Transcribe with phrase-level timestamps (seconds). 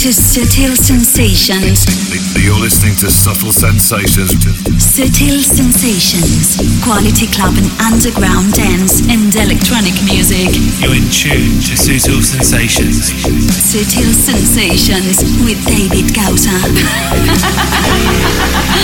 [0.00, 1.84] to Subtle Sensations.
[2.32, 4.32] You're listening to Subtle Sensations.
[4.80, 6.56] Subtle Sensations.
[6.80, 10.56] Quality club and underground dance and electronic music.
[10.80, 13.12] You're in tune to Subtle Sensations.
[13.52, 16.56] Subtle Sensations with David Gausa.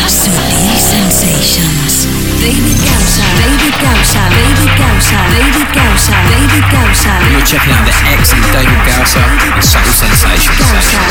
[0.05, 2.13] Subtle Sensations.
[2.45, 3.25] David Gausa.
[3.41, 4.21] David Gausa.
[4.37, 5.17] David Gausa.
[5.33, 6.13] David Gausa.
[6.29, 7.13] David Gausa.
[7.33, 10.61] You're checking out the excellent David Gausa and Subtle Sensations.
[10.61, 11.06] Gausa.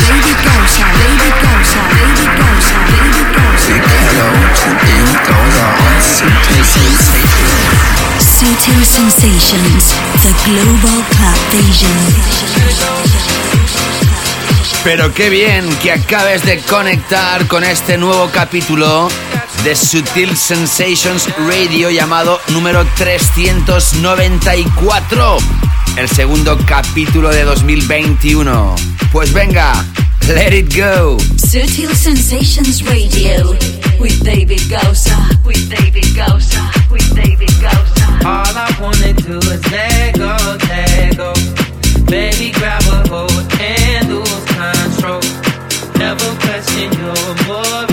[8.85, 9.97] Sensations.
[10.21, 11.97] The Global Club Vision.
[14.83, 19.09] Pero qué bien que acabes de conectar con este nuevo capítulo
[19.63, 25.37] de Sutil Sensations Radio llamado número 394,
[25.97, 28.75] el segundo capítulo de 2021.
[29.11, 29.85] Pues venga,
[30.27, 31.17] let it go.
[31.37, 33.55] Sutil Sensations Radio
[33.99, 35.15] with David Gausa.
[35.43, 36.71] With David Gausa.
[36.89, 38.19] With David Gausa.
[38.25, 40.35] All I wanna do is let go,
[40.67, 41.33] let go.
[42.05, 45.21] Baby, grab a hold and lose control.
[45.97, 47.15] Never question your
[47.47, 47.84] morality.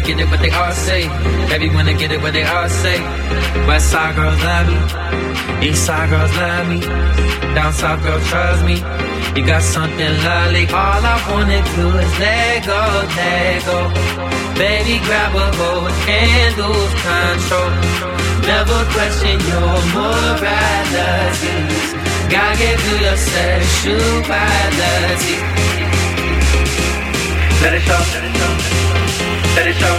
[0.00, 1.08] Get it what they all say.
[1.50, 2.98] Baby, wanna get it what they all say.
[3.68, 4.76] West side girls love me,
[5.68, 6.80] east side girls love me,
[7.54, 8.82] down south girls trust me.
[9.36, 10.66] You got something lovely.
[10.68, 12.80] All I wanna do is let go,
[13.16, 13.78] let go.
[14.58, 17.70] Baby, grab a hold and lose control.
[18.50, 21.56] Never question your morality.
[22.34, 25.36] God gave you your sexuality.
[27.62, 28.02] Let it show.
[28.14, 28.49] Let it show.
[29.56, 29.96] Let it show.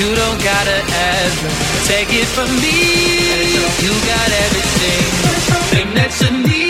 [0.00, 1.48] You don't gotta ever
[1.84, 2.78] take it from me.
[3.84, 5.04] You got everything,
[5.70, 6.69] thing that you need.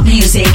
[0.00, 0.51] Mainstream club music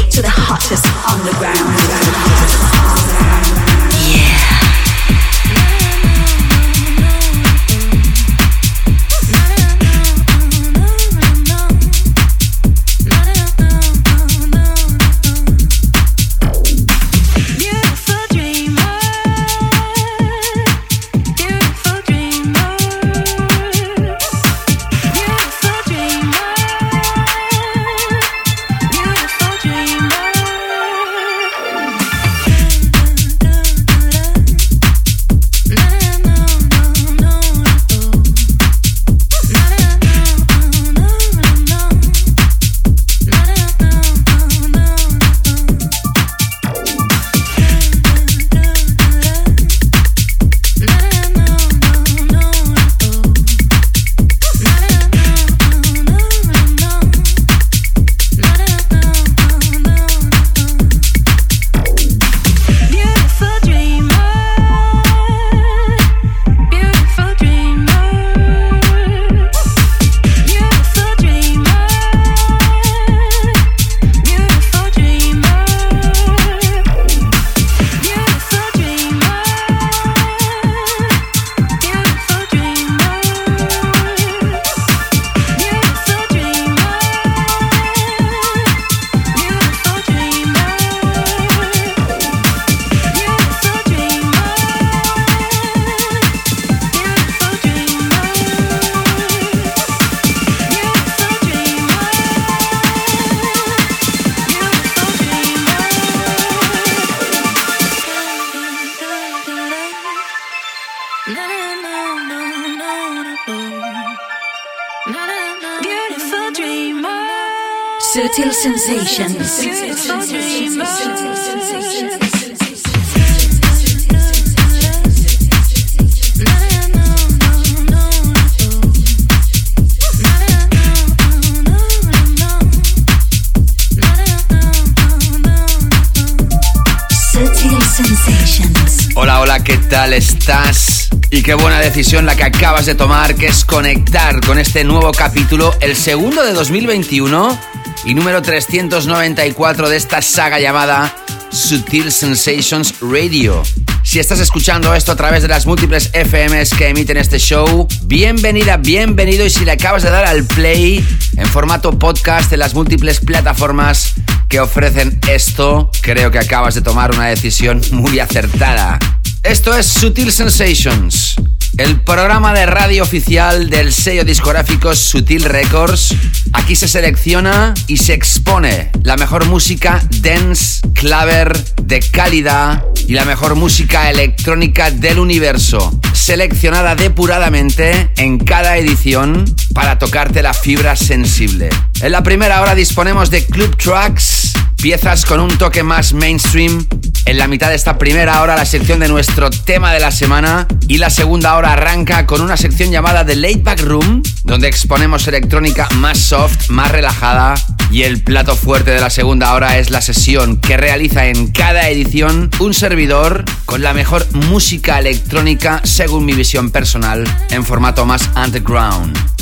[141.48, 145.74] qué buena decisión la que acabas de tomar, que es conectar con este nuevo capítulo,
[145.80, 147.58] el segundo de 2021
[148.04, 151.16] y número 394 de esta saga llamada
[151.50, 153.64] Sutil Sensations Radio.
[154.04, 158.76] Si estás escuchando esto a través de las múltiples FMs que emiten este show, bienvenida,
[158.76, 161.02] bienvenido y si le acabas de dar al play
[161.38, 164.16] en formato podcast en las múltiples plataformas
[164.50, 169.00] que ofrecen esto, creo que acabas de tomar una decisión muy acertada.
[169.48, 171.36] Esto es Sutil Sensations,
[171.78, 176.14] el programa de radio oficial del sello discográfico Sutil Records.
[176.52, 183.24] Aquí se selecciona y se expone la mejor música dance, claver, de calidad y la
[183.24, 191.70] mejor música electrónica del universo, seleccionada depuradamente en cada edición para tocarte la fibra sensible.
[192.02, 196.86] En la primera hora disponemos de club tracks, piezas con un toque más mainstream.
[197.28, 200.66] En la mitad de esta primera hora la sección de nuestro tema de la semana
[200.88, 205.28] y la segunda hora arranca con una sección llamada The Late Back Room, donde exponemos
[205.28, 207.56] electrónica más soft, más relajada
[207.92, 211.90] y el plato fuerte de la segunda hora es la sesión que realiza en cada
[211.90, 218.30] edición un servidor con la mejor música electrónica según mi visión personal en formato más
[218.38, 219.37] underground.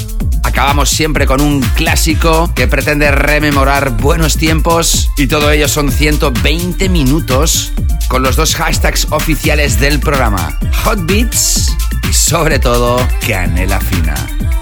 [0.56, 6.88] Acabamos siempre con un clásico que pretende rememorar buenos tiempos y todo ello son 120
[6.88, 7.74] minutos
[8.07, 11.75] con los dos hashtags oficiales del programa, Hot Beats
[12.10, 14.16] y sobre todo canela fina.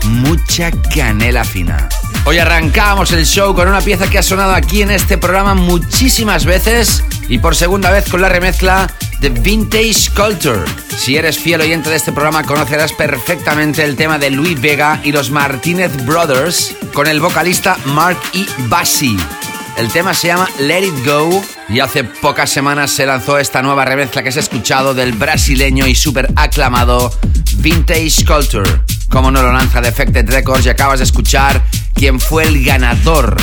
[0.06, 1.88] Mucha canela fina.
[2.25, 6.46] Hoy arrancamos el show con una pieza que ha sonado aquí en este programa muchísimas
[6.46, 8.90] veces y por segunda vez con la remezcla
[9.20, 10.62] de Vintage Culture.
[10.98, 15.12] Si eres fiel oyente de este programa conocerás perfectamente el tema de Luis Vega y
[15.12, 18.46] los Martínez Brothers con el vocalista Mark E.
[18.70, 19.18] Bassi.
[19.75, 23.84] El tema se llama Let It Go y hace pocas semanas se lanzó esta nueva
[23.84, 27.12] remezcla que has escuchado del brasileño y súper aclamado
[27.58, 28.81] Vintage Culture.
[29.10, 31.62] Como no lo lanza Defected Records y acabas de escuchar
[32.04, 33.38] quién fue el ganador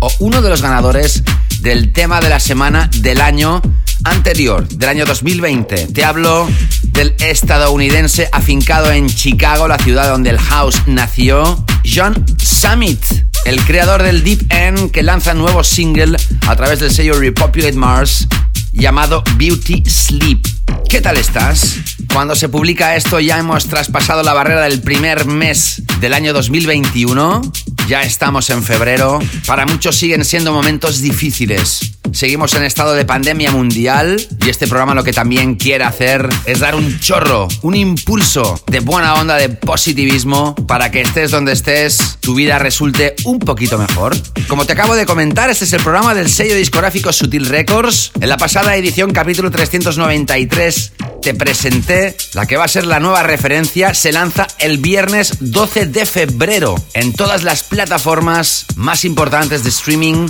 [0.00, 1.22] o uno de los ganadores
[1.60, 3.62] del tema de la semana del año
[4.02, 5.86] anterior, del año 2020.
[5.86, 6.48] Te hablo
[6.82, 13.00] del estadounidense afincado en Chicago, la ciudad donde el house nació, John Summit,
[13.44, 16.16] el creador del Deep End que lanza nuevo single
[16.48, 18.26] a través del sello Repopulate Mars
[18.72, 20.44] llamado Beauty Sleep.
[20.88, 21.76] ¿Qué tal estás?
[22.12, 27.42] Cuando se publica esto ya hemos traspasado la barrera del primer mes del año 2021.
[27.92, 29.18] Ya estamos en febrero.
[29.46, 31.92] Para muchos siguen siendo momentos difíciles.
[32.10, 36.60] Seguimos en estado de pandemia mundial y este programa lo que también quiere hacer es
[36.60, 42.18] dar un chorro, un impulso de buena onda, de positivismo para que estés donde estés,
[42.20, 44.14] tu vida resulte un poquito mejor.
[44.46, 48.12] Como te acabo de comentar, este es el programa del sello discográfico Sutil Records.
[48.20, 53.22] En la pasada edición, capítulo 393, te presenté la que va a ser la nueva
[53.22, 53.94] referencia.
[53.94, 60.28] Se lanza el viernes 12 de febrero en todas las plataformas más importantes de streaming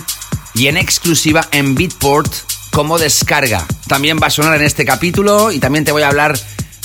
[0.54, 2.32] y en exclusiva en Beatport
[2.70, 3.66] como descarga.
[3.86, 6.38] También va a sonar en este capítulo y también te voy a hablar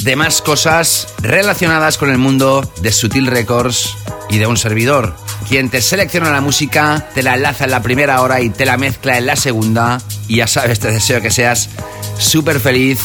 [0.04, 3.96] de más cosas relacionadas con el mundo de Sutil Records
[4.30, 5.16] y de un servidor.
[5.48, 8.78] Quien te selecciona la música, te la enlaza en la primera hora y te la
[8.78, 10.02] mezcla en la segunda.
[10.28, 11.70] Y ya sabes, te deseo que seas
[12.20, 13.00] súper feliz.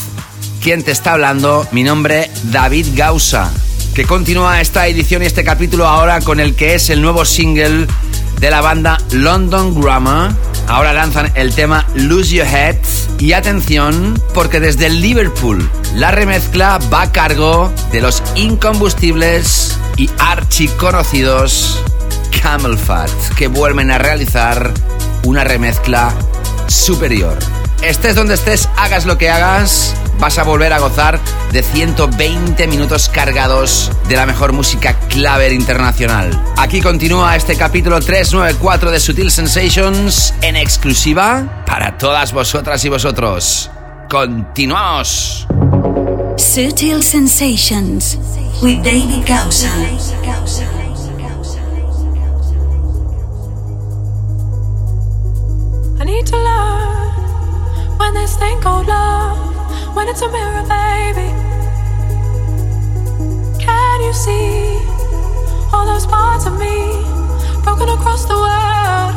[0.61, 1.67] ¿Quién te está hablando?
[1.73, 3.53] Mi nombre, David Gausa.
[3.95, 7.87] Que continúa esta edición y este capítulo ahora con el que es el nuevo single
[8.43, 10.33] de la banda London Grammar.
[10.67, 12.77] Ahora lanzan el tema Lose Your Head.
[13.21, 21.81] Y atención, porque desde Liverpool la remezcla va a cargo de los incombustibles y archiconocidos
[22.43, 24.75] Camel Fat, que vuelven a realizar
[25.23, 26.13] una remezcla
[26.67, 27.39] superior.
[27.83, 31.19] Estés donde estés, hagas lo que hagas, vas a volver a gozar
[31.51, 36.31] de 120 minutos cargados de la mejor música claver internacional.
[36.57, 43.69] Aquí continúa este capítulo 394 de Sutil Sensations en exclusiva para todas vosotras y vosotros.
[44.09, 45.49] Continuamos.
[46.37, 48.17] Sutil sensations
[48.63, 49.69] with David Gausa.
[56.01, 57.12] I need to learn
[58.03, 61.31] when this thing called love, when it's a mirror, baby.
[63.65, 64.75] Can you see
[65.73, 66.77] all those parts of me
[67.63, 69.15] broken across the world.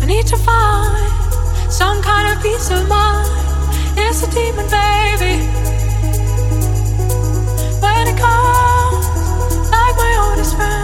[0.00, 1.12] I need to find
[1.70, 3.28] some kind of peace of mind.
[4.04, 5.36] It's a demon, baby.
[7.84, 9.04] When it comes,
[9.76, 10.83] like my oldest friend,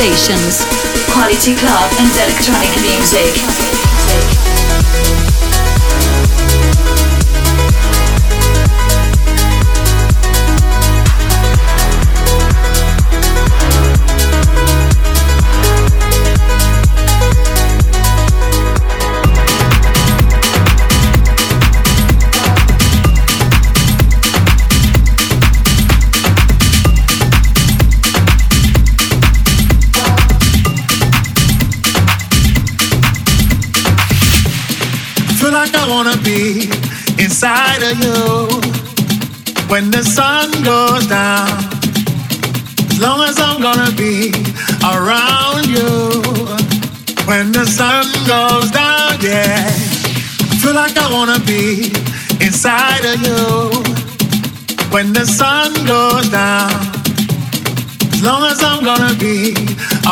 [0.00, 0.64] Sensations.
[1.12, 3.69] Quality club and electronic music.
[51.26, 51.92] Wanna be
[52.40, 53.68] inside of you
[54.90, 56.72] when the sun goes down.
[58.14, 59.52] As long as I'm gonna be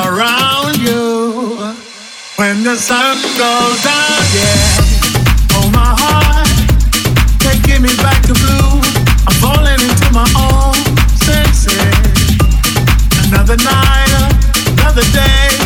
[0.04, 1.56] around you
[2.36, 5.56] when the sun goes down, yeah.
[5.56, 6.48] Oh my heart,
[7.40, 8.72] taking me back to blue.
[9.26, 10.76] I'm falling into my own
[11.24, 11.72] senses.
[13.28, 14.12] Another night,
[14.76, 15.57] another day.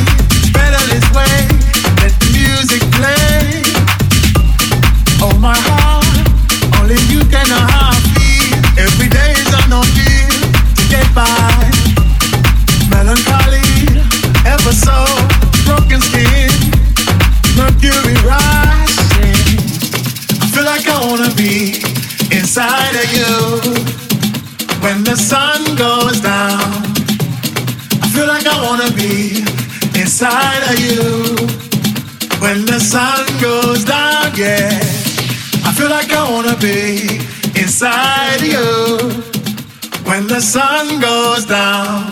[40.13, 42.12] When the sun goes down.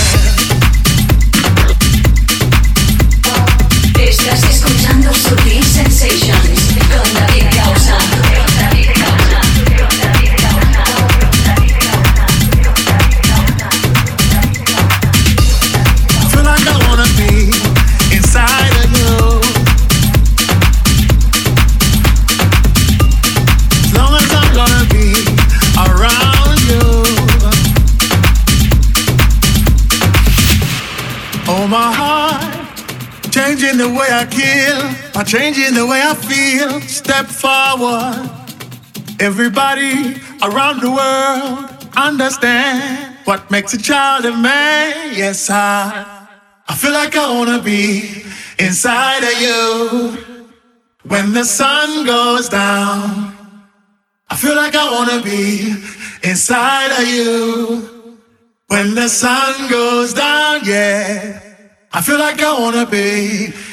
[35.31, 36.81] Changing the way I feel.
[36.81, 38.29] Step forward,
[39.21, 45.13] Everybody around the world understand what makes a child a man.
[45.15, 46.27] Yes, I,
[46.67, 48.25] I feel like I wanna be
[48.59, 50.17] inside of you
[51.07, 53.33] when the sun goes down.
[54.29, 55.75] I feel like I wanna be
[56.23, 58.17] inside of you
[58.67, 60.61] when the sun goes down.
[60.65, 61.39] Yeah,
[61.93, 63.53] I feel like I wanna be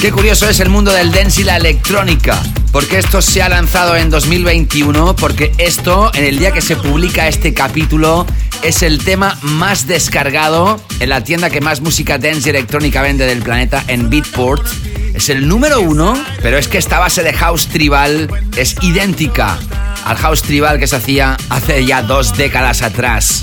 [0.00, 2.42] Qué curioso es el mundo del dance y la electrónica.
[2.72, 7.28] Porque esto se ha lanzado en 2021, porque esto, en el día que se publica
[7.28, 8.26] este capítulo,
[8.62, 13.26] es el tema más descargado en la tienda que más música dance y electrónica vende
[13.26, 14.66] del planeta, en Beatport.
[15.12, 19.58] Es el número uno, pero es que esta base de house tribal es idéntica
[20.06, 23.42] al house tribal que se hacía hace ya dos décadas atrás.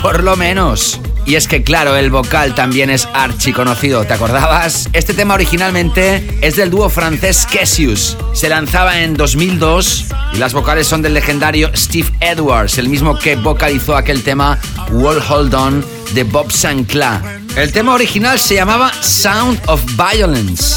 [0.00, 0.98] Por lo menos.
[1.28, 4.88] Y es que claro, el vocal también es archiconocido, ¿te acordabas?
[4.94, 8.16] Este tema originalmente es del dúo francés Cassius.
[8.32, 13.36] Se lanzaba en 2002 y las vocales son del legendario Steve Edwards, el mismo que
[13.36, 14.58] vocalizó aquel tema
[14.90, 17.20] Wall Hold On de Bob Sinclair.
[17.56, 20.76] El tema original se llamaba Sound of Violence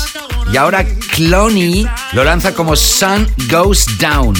[0.52, 4.36] y ahora Cloney lo lanza como Sun Goes Down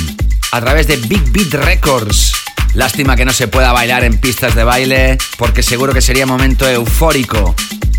[0.52, 2.41] a través de Big Beat Records.
[2.74, 6.68] Lástima que no se pueda bailar en pistas de baile, porque seguro que sería momento
[6.68, 7.56] eufórico.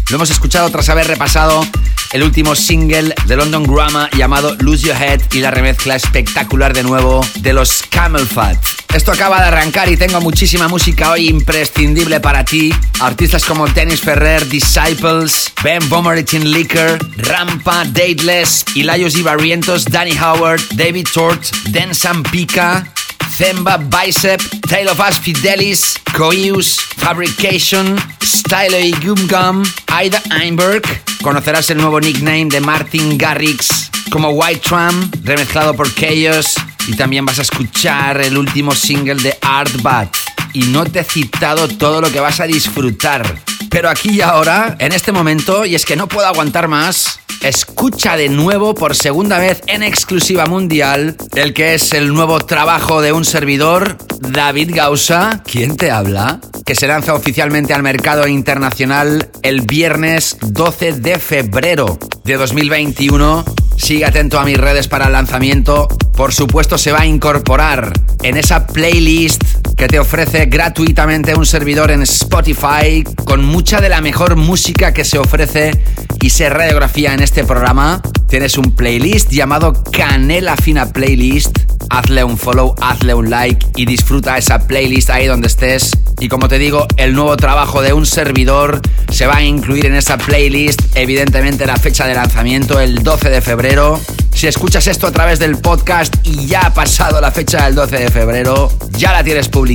[0.09, 1.66] Lo hemos escuchado tras haber repasado
[2.12, 6.83] el último single de London Grammar llamado Lose Your Head y la remezcla espectacular de
[6.83, 8.59] nuevo de los Camel Fat.
[8.94, 12.75] Esto acaba de arrancar y tengo muchísima música hoy imprescindible para ti.
[13.01, 20.61] Artistas como Dennis Ferrer, Disciples, Ben Bomeritin Liquor, Rampa, Dateless, Ilayos y Barrientos, Danny Howard,
[20.75, 22.85] David Tort, Den Sampica,
[23.33, 30.83] Zemba, Bicep, Tale of Us Fidelis, Coius, Fabrication, Style y Gum Gum, Aida Einberg.
[31.23, 36.55] Conocerás el nuevo nickname de Martin Garrix como White Tram, remezclado por Chaos.
[36.87, 40.14] Y también vas a escuchar el último single de Art Bat.
[40.53, 43.52] Y no te he citado todo lo que vas a disfrutar.
[43.73, 48.19] Pero aquí y ahora, en este momento, y es que no puedo aguantar más, escucha
[48.19, 53.13] de nuevo por segunda vez en exclusiva mundial el que es el nuevo trabajo de
[53.13, 55.43] un servidor, David Gausa.
[55.51, 56.39] ¿Quién te habla?
[56.67, 63.43] Que se lanza oficialmente al mercado internacional el viernes 12 de febrero de 2021.
[63.79, 65.89] Sigue atento a mis redes para el lanzamiento.
[66.15, 69.43] Por supuesto, se va a incorporar en esa playlist
[69.83, 75.05] que te ofrece gratuitamente un servidor en Spotify con mucha de la mejor música que
[75.05, 75.73] se ofrece
[76.21, 78.01] y se radiografía en este programa.
[78.29, 81.59] Tienes un playlist llamado Canela Fina Playlist.
[81.90, 85.90] Hazle un follow, hazle un like y disfruta esa playlist ahí donde estés.
[86.21, 89.97] Y como te digo, el nuevo trabajo de un servidor se va a incluir en
[89.97, 90.81] esa playlist.
[90.95, 94.01] Evidentemente la fecha de lanzamiento el 12 de febrero.
[94.33, 97.99] Si escuchas esto a través del podcast y ya ha pasado la fecha del 12
[97.99, 99.72] de febrero, ya la tienes publicada.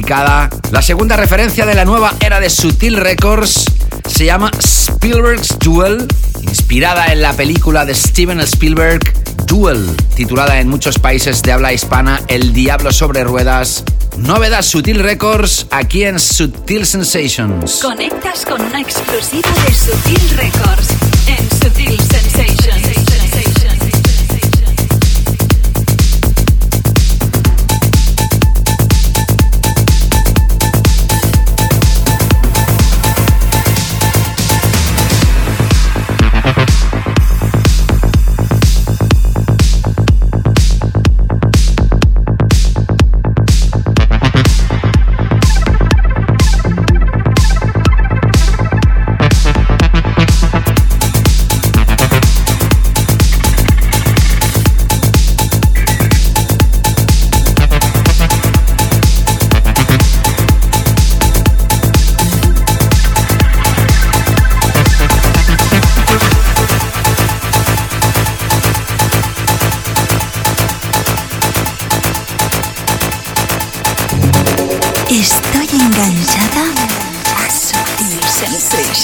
[0.72, 3.66] La segunda referencia de la nueva era de Sutil Records
[4.06, 6.08] se llama Spielberg's Duel,
[6.42, 9.02] inspirada en la película de Steven Spielberg
[9.48, 13.84] Duel, titulada en muchos países de habla hispana El Diablo sobre Ruedas.
[14.18, 17.80] Novedad Sutil Records aquí en Sutil Sensations.
[17.82, 20.90] Conectas con una exclusiva de Sutil Records
[21.28, 23.07] en Sutil Sensations.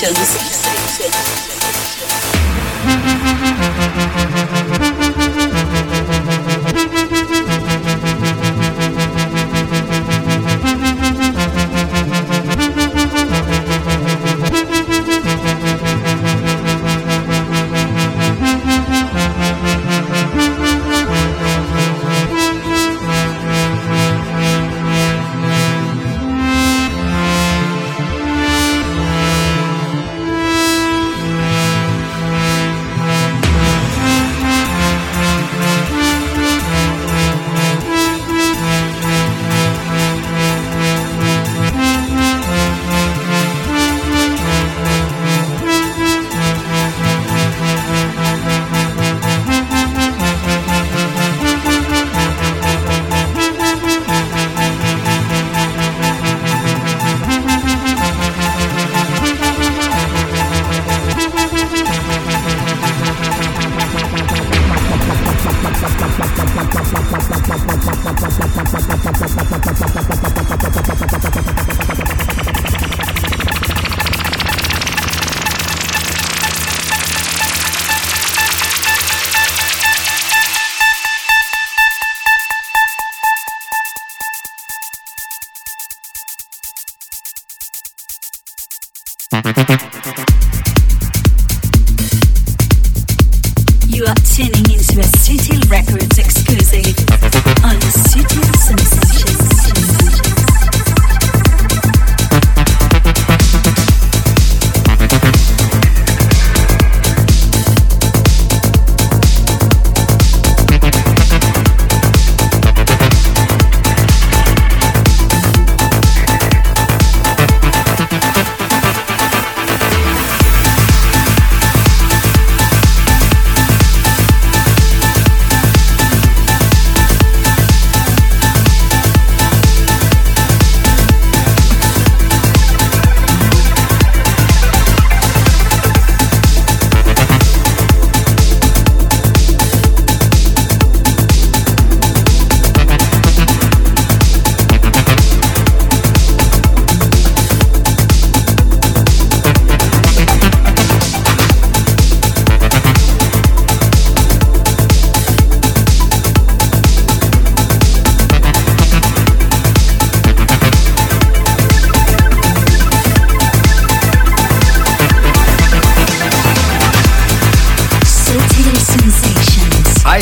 [0.04, 0.53] Productions.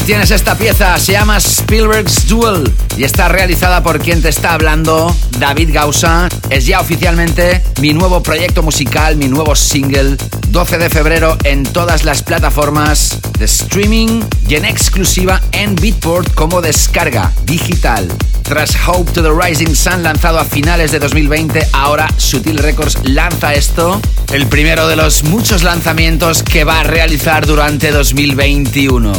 [0.05, 5.15] Tienes esta pieza, se llama Spielberg's Duel y está realizada por quien te está hablando,
[5.39, 6.27] David Gausa.
[6.49, 10.17] Es ya oficialmente mi nuevo proyecto musical, mi nuevo single,
[10.49, 16.61] 12 de febrero en todas las plataformas de streaming y en exclusiva en Beatport como
[16.61, 18.07] descarga digital.
[18.43, 23.55] Tras Hope to the Rising Sun lanzado a finales de 2020, ahora Sutil Records lanza
[23.55, 23.99] esto,
[24.31, 29.11] el primero de los muchos lanzamientos que va a realizar durante 2021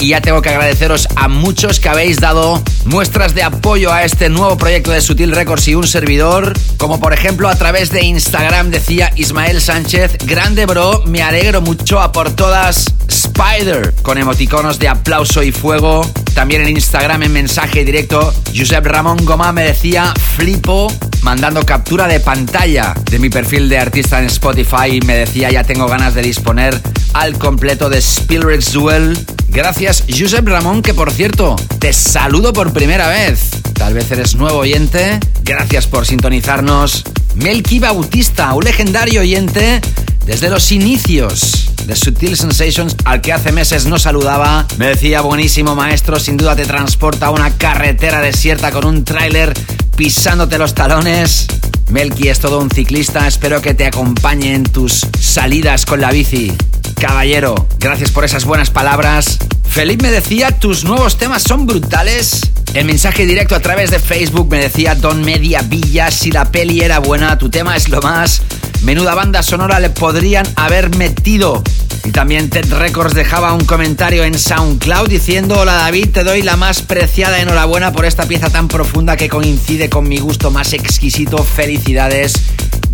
[0.00, 4.28] y ya tengo que agradeceros a muchos que habéis dado muestras de apoyo a este
[4.28, 8.70] nuevo proyecto de Sutil Records y un servidor, como por ejemplo a través de Instagram
[8.70, 12.86] decía Ismael Sánchez, grande bro, me alegro mucho a por todas.
[13.08, 13.67] Spider,
[14.02, 16.08] con emoticonos de aplauso y fuego.
[16.34, 22.20] También en Instagram en mensaje directo, Josep Ramón Goma me decía, flipo, mandando captura de
[22.20, 26.22] pantalla de mi perfil de artista en Spotify y me decía, ya tengo ganas de
[26.22, 26.80] disponer
[27.12, 29.18] al completo de Spielberg's Duel
[29.50, 33.50] Gracias, Josep Ramón, que por cierto, te saludo por primera vez.
[33.72, 35.18] Tal vez eres nuevo oyente.
[35.42, 37.02] Gracias por sintonizarnos.
[37.34, 39.80] Melky Bautista, un legendario oyente
[40.26, 44.66] desde los inicios de Sutil Sensations, al que hace meses no saludaba.
[44.76, 49.54] Me decía, buenísimo maestro, sin duda te transporta a una carretera desierta con un tráiler
[49.96, 51.46] pisándote los talones.
[51.88, 56.52] Melky es todo un ciclista, espero que te acompañe en tus salidas con la bici.
[57.00, 59.38] Caballero, gracias por esas buenas palabras.
[59.66, 62.42] Felipe me decía, tus nuevos temas son brutales.
[62.74, 66.82] El mensaje directo a través de Facebook me decía Don Media Villa, si la peli
[66.82, 68.42] era buena, tu tema es lo más.
[68.82, 71.62] Menuda banda sonora le podrían haber metido.
[72.04, 76.56] Y también Ted Records dejaba un comentario en SoundCloud diciendo, hola David, te doy la
[76.56, 81.38] más preciada enhorabuena por esta pieza tan profunda que coincide con mi gusto más exquisito.
[81.38, 82.34] Felicidades.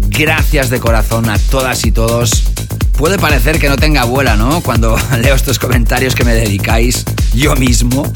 [0.08, 2.44] Gracias de corazón a todas y todos
[2.96, 4.60] Puede parecer que no tenga abuela, ¿no?
[4.60, 8.10] Cuando leo estos comentarios que me dedicáis yo mismo.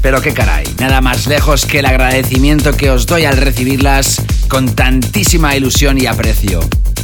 [0.00, 4.74] Pero qué caray, nada más lejos que el agradecimiento que os doy al recibirlas con
[4.74, 6.60] tantísima ilusión y aprecio.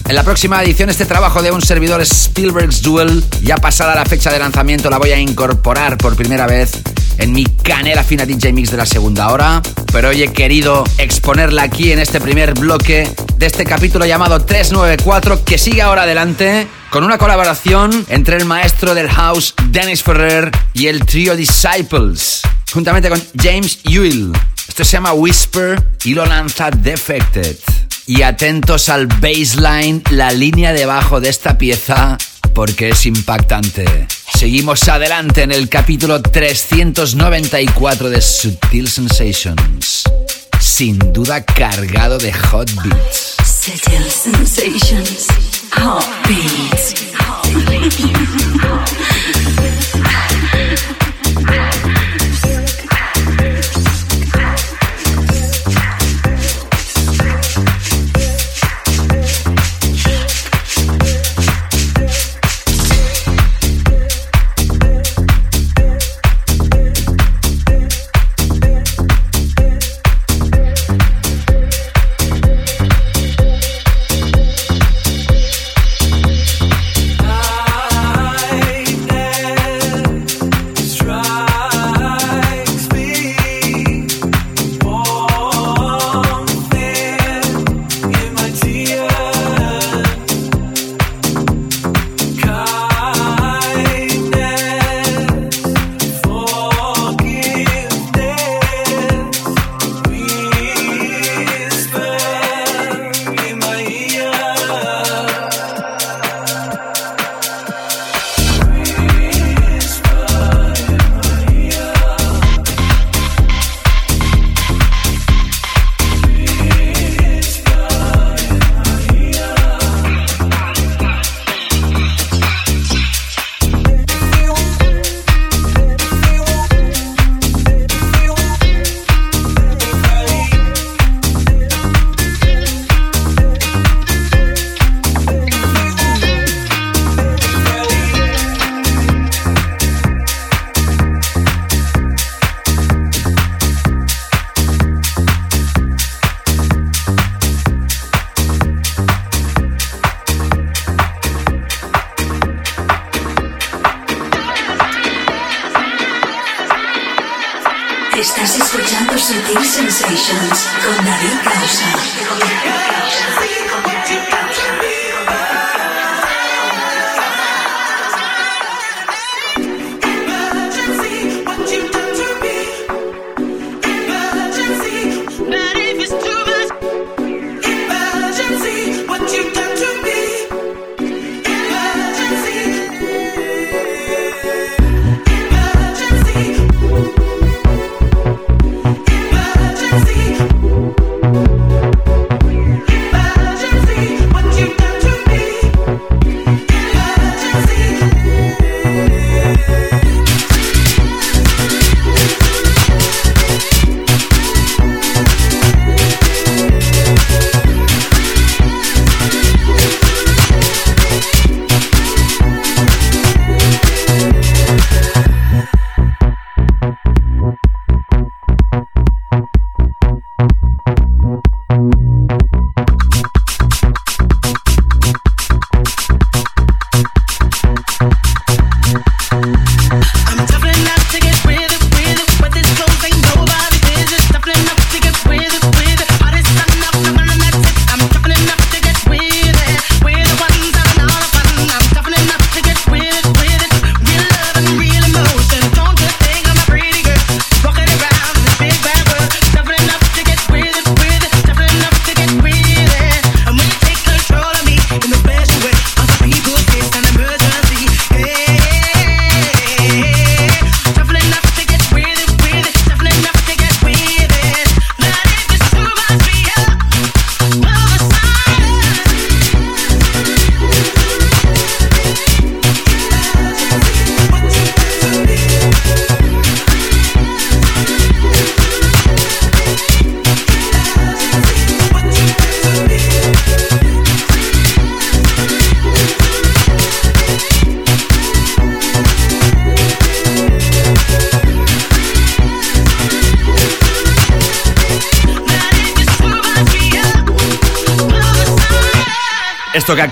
[0.08, 4.32] En la próxima edición este trabajo de un servidor Spielberg's Duel, ya pasada la fecha
[4.32, 6.72] de lanzamiento, la voy a incorporar por primera vez
[7.18, 9.60] en mi canela fina DJ Mix de la segunda hora,
[9.92, 15.44] pero hoy he querido exponerla aquí en este primer bloque de este capítulo llamado 394
[15.44, 20.86] que sigue ahora adelante con una colaboración entre el maestro del house Dennis Ferrer y
[20.86, 22.40] el trío Disciples,
[22.72, 24.32] juntamente con James Ewell.
[24.66, 27.58] Esto se llama Whisper y lo lanza Defected.
[28.08, 32.16] Y atentos al baseline, la línea debajo de esta pieza,
[32.54, 34.06] porque es impactante.
[34.34, 40.04] Seguimos adelante en el capítulo 394 de Subtil Sensations.
[40.58, 43.36] Sin duda cargado de hot beats.
[43.44, 45.26] Sensations.
[45.76, 46.00] Esto
[51.46, 51.58] que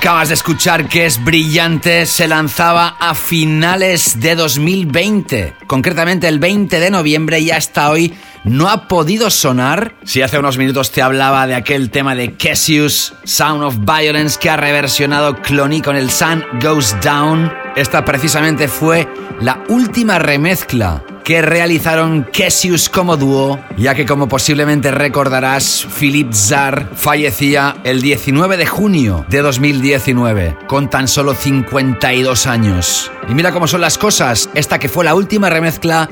[0.07, 6.79] acabas de escuchar, que es brillante, se lanzaba a finales de 2020, concretamente el 20
[6.79, 8.15] de noviembre y hasta hoy
[8.45, 9.97] no ha podido sonar.
[10.05, 14.49] Si hace unos minutos te hablaba de aquel tema de Cassius, Sound of Violence, que
[14.49, 19.09] ha reversionado Clony con el Sun Goes Down, esta precisamente fue
[19.41, 26.93] la última remezcla que realizaron Cassius como dúo, ya que como posiblemente recordarás, Philip Zar
[26.95, 33.11] fallecía el 19 de junio de 2019, con tan solo 52 años.
[33.29, 36.09] Y mira cómo son las cosas, esta que fue la última remezcla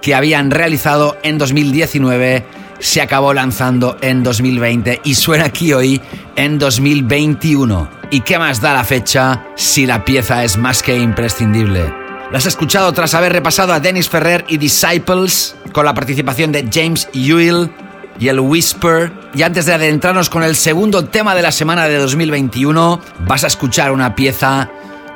[0.00, 2.46] que habían realizado en 2019
[2.78, 6.00] se acabó lanzando en 2020 y suena aquí hoy
[6.36, 7.90] en 2021.
[8.10, 12.03] ¿Y qué más da la fecha si la pieza es más que imprescindible?
[12.34, 16.68] Las he escuchado tras haber repasado a Dennis Ferrer y Disciples con la participación de
[16.68, 17.70] James Ewell
[18.18, 19.12] y el Whisper.
[19.36, 23.46] Y antes de adentrarnos con el segundo tema de la semana de 2021, vas a
[23.46, 24.68] escuchar una pieza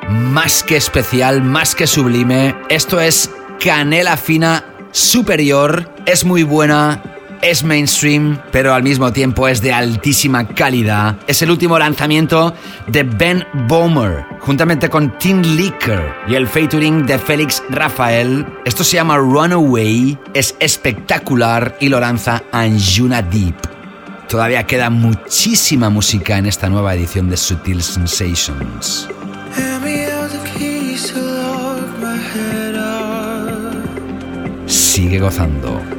[0.09, 2.55] más que especial, más que sublime.
[2.69, 3.29] Esto es
[3.59, 5.93] Canela Fina Superior.
[6.05, 7.03] Es muy buena,
[7.41, 11.17] es mainstream, pero al mismo tiempo es de altísima calidad.
[11.27, 12.53] Es el último lanzamiento
[12.87, 18.45] de Ben Bomer, juntamente con Tim Licker y el featuring de Félix Rafael.
[18.65, 23.55] Esto se llama Runaway, es espectacular y lo lanza Anjuna Deep.
[24.27, 29.09] Todavía queda muchísima música en esta nueva edición de Sutil Sensations.
[34.67, 35.98] Sigue gozando.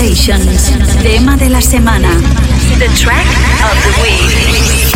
[0.00, 0.72] Sensations,
[1.02, 2.08] tema de la semana.
[2.78, 3.26] The track
[3.62, 4.94] of the week.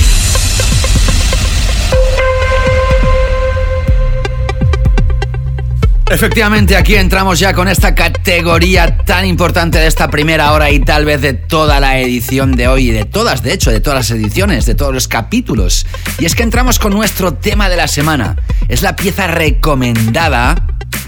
[6.09, 11.05] Efectivamente, aquí entramos ya con esta categoría tan importante de esta primera hora y tal
[11.05, 14.11] vez de toda la edición de hoy y de todas, de hecho, de todas las
[14.11, 15.85] ediciones, de todos los capítulos.
[16.19, 18.37] Y es que entramos con nuestro tema de la semana.
[18.69, 20.55] Es la pieza recomendada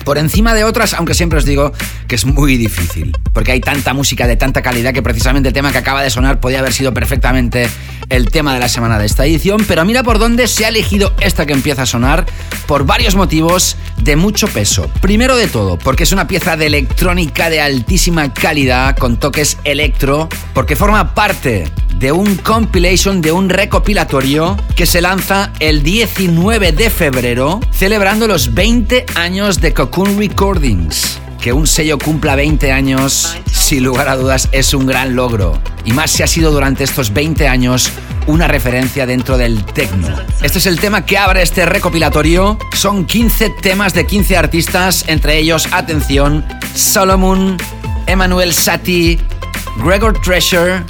[0.05, 1.73] por encima de otras, aunque siempre os digo
[2.07, 5.73] que es muy difícil, porque hay tanta música de tanta calidad que precisamente el tema
[5.73, 7.69] que acaba de sonar podía haber sido perfectamente
[8.09, 11.15] el tema de la semana de esta edición, pero mira por dónde se ha elegido
[11.21, 12.27] esta que empieza a sonar
[12.67, 14.91] por varios motivos de mucho peso.
[15.01, 20.29] Primero de todo, porque es una pieza de electrónica de altísima calidad con toques electro,
[20.55, 21.65] porque forma parte
[21.99, 28.55] de un compilation, de un recopilatorio que se lanza el 19 de febrero, celebrando los
[28.55, 31.26] 20 años de Cocoon Recordings.
[31.41, 35.59] Que un sello cumpla 20 años, sin lugar a dudas, es un gran logro.
[35.85, 37.91] Y más si ha sido durante estos 20 años
[38.27, 40.09] una referencia dentro del techno.
[40.43, 42.59] Este es el tema que abre este recopilatorio.
[42.75, 47.57] Son 15 temas de 15 artistas, entre ellos, atención, Solomon,
[48.07, 49.21] Emmanuel Satie,
[49.85, 50.83] Gregor Treasure,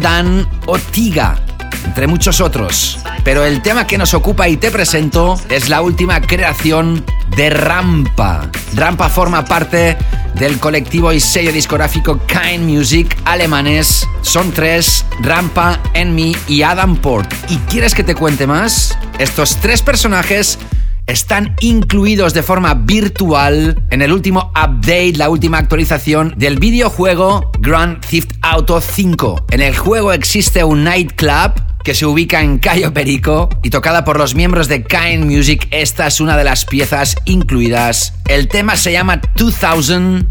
[0.00, 1.38] Dan o Tiga,
[1.84, 2.98] entre muchos otros.
[3.22, 7.04] Pero el tema que nos ocupa y te presento es la última creación
[7.36, 8.50] de Rampa.
[8.74, 9.96] Rampa forma parte
[10.34, 14.06] del colectivo y sello discográfico Kind Music alemanes.
[14.22, 17.32] Son tres, Rampa, Enmi y Adam Port.
[17.48, 18.96] ¿Y quieres que te cuente más?
[19.18, 20.58] Estos tres personajes
[21.06, 28.00] están incluidos de forma virtual en el último update, la última actualización del videojuego Grand
[28.00, 29.46] Theft Auto 5.
[29.50, 31.52] En el juego existe un nightclub
[31.84, 35.68] que se ubica en Cayo Perico y tocada por los miembros de Kind Music.
[35.70, 38.14] Esta es una de las piezas incluidas.
[38.26, 40.26] El tema se llama 2000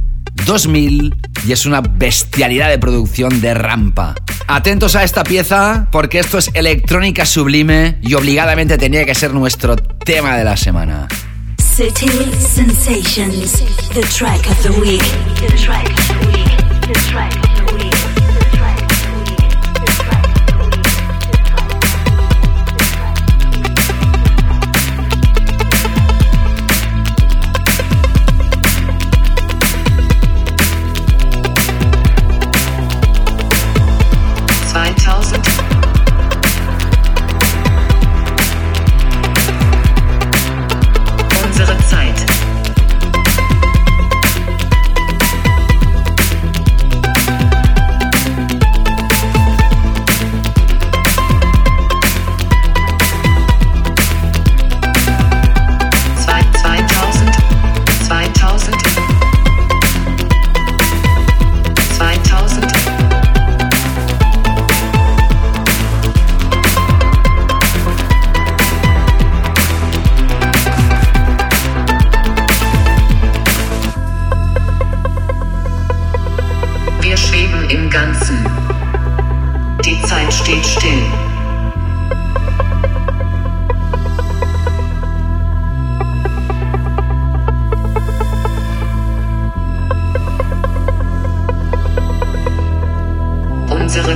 [0.45, 4.15] 2000 y es una bestialidad de producción de rampa.
[4.47, 9.75] Atentos a esta pieza porque esto es electrónica sublime y obligadamente tenía que ser nuestro
[9.75, 11.07] tema de la semana.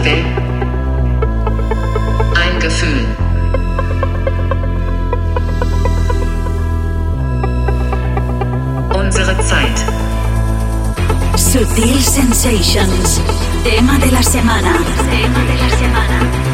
[0.10, 0.24] Ein
[2.62, 3.06] Gefühl.
[8.96, 9.86] Unsere Zeit.
[11.36, 13.20] Sutil Sensations.
[13.66, 14.78] Tema de la semana.
[15.10, 16.47] Tema de la semana.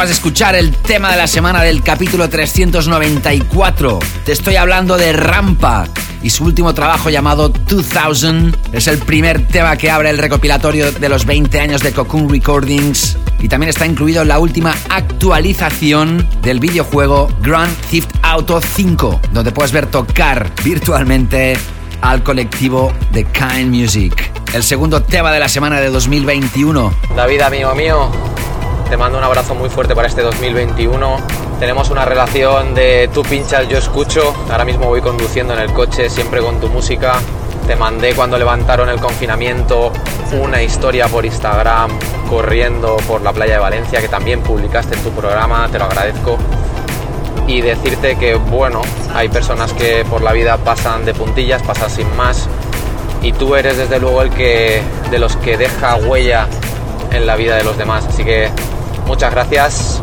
[0.00, 3.98] Acabas de escuchar el tema de la semana del capítulo 394.
[4.24, 5.88] Te estoy hablando de Rampa
[6.22, 8.56] y su último trabajo llamado 2000.
[8.72, 13.18] Es el primer tema que abre el recopilatorio de los 20 años de Cocoon Recordings
[13.40, 19.70] y también está incluido la última actualización del videojuego Grand Theft Auto 5, donde puedes
[19.70, 21.58] ver tocar virtualmente
[22.00, 24.32] al colectivo de Kind Music.
[24.54, 26.94] El segundo tema de la semana de 2021.
[27.14, 28.10] David, amigo mío,
[28.90, 31.16] te mando un abrazo muy fuerte para este 2021.
[31.60, 34.34] Tenemos una relación de tú pinchas, yo escucho.
[34.50, 37.14] Ahora mismo voy conduciendo en el coche, siempre con tu música.
[37.68, 39.92] Te mandé cuando levantaron el confinamiento
[40.32, 41.92] una historia por Instagram
[42.28, 46.36] corriendo por la playa de Valencia que también publicaste en tu programa, te lo agradezco.
[47.46, 48.82] Y decirte que, bueno,
[49.14, 52.48] hay personas que por la vida pasan de puntillas, pasan sin más.
[53.22, 54.82] Y tú eres desde luego el que
[55.12, 56.48] de los que deja huella
[57.12, 58.04] en la vida de los demás.
[58.06, 58.50] Así que
[59.10, 60.00] muchas gracias.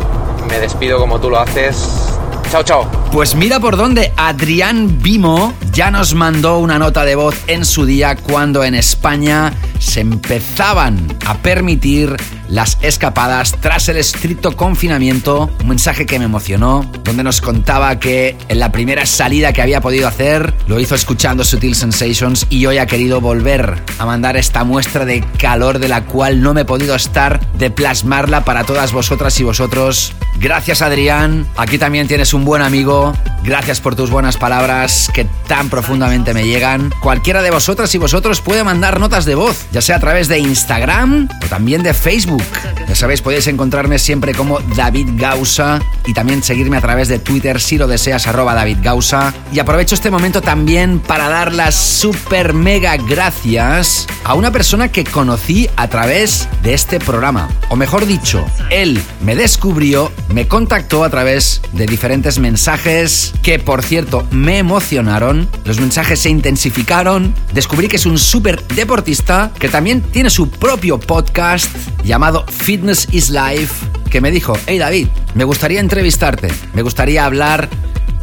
[0.49, 2.09] Me despido como tú lo haces.
[2.51, 2.91] Chao, chao.
[3.09, 7.85] Pues mira por dónde Adrián Vimo ya nos mandó una nota de voz en su
[7.85, 12.17] día cuando en España se empezaban a permitir
[12.49, 15.49] las escapadas tras el estricto confinamiento.
[15.61, 19.81] Un mensaje que me emocionó, donde nos contaba que en la primera salida que había
[19.81, 24.63] podido hacer lo hizo escuchando Sutil Sensations y hoy ha querido volver a mandar esta
[24.63, 28.91] muestra de calor de la cual no me he podido estar de plasmarla para todas
[28.91, 30.13] vosotras y vosotros.
[30.39, 33.13] Gracias Adrián, aquí también tienes un buen amigo.
[33.43, 36.93] Gracias por tus buenas palabras que tan profundamente me llegan.
[37.01, 40.39] Cualquiera de vosotras y vosotros puede mandar notas de voz, ya sea a través de
[40.39, 42.43] Instagram o también de Facebook.
[42.87, 47.59] Ya sabéis, podéis encontrarme siempre como David Gausa y también seguirme a través de Twitter
[47.59, 49.33] si lo deseas, arroba David Gausa.
[49.51, 55.03] Y aprovecho este momento también para dar las super mega gracias a una persona que
[55.03, 57.49] conocí a través de este programa.
[57.69, 63.83] O mejor dicho, él me descubrió, me contactó a través de diferentes mensajes que, por
[63.83, 65.49] cierto, me emocionaron.
[65.65, 67.33] Los mensajes se intensificaron.
[67.53, 71.73] Descubrí que es un súper deportista que también tiene su propio podcast
[72.03, 77.69] llamado Fitness is Life, que me dijo, hey David, me gustaría entrevistarte, me gustaría hablar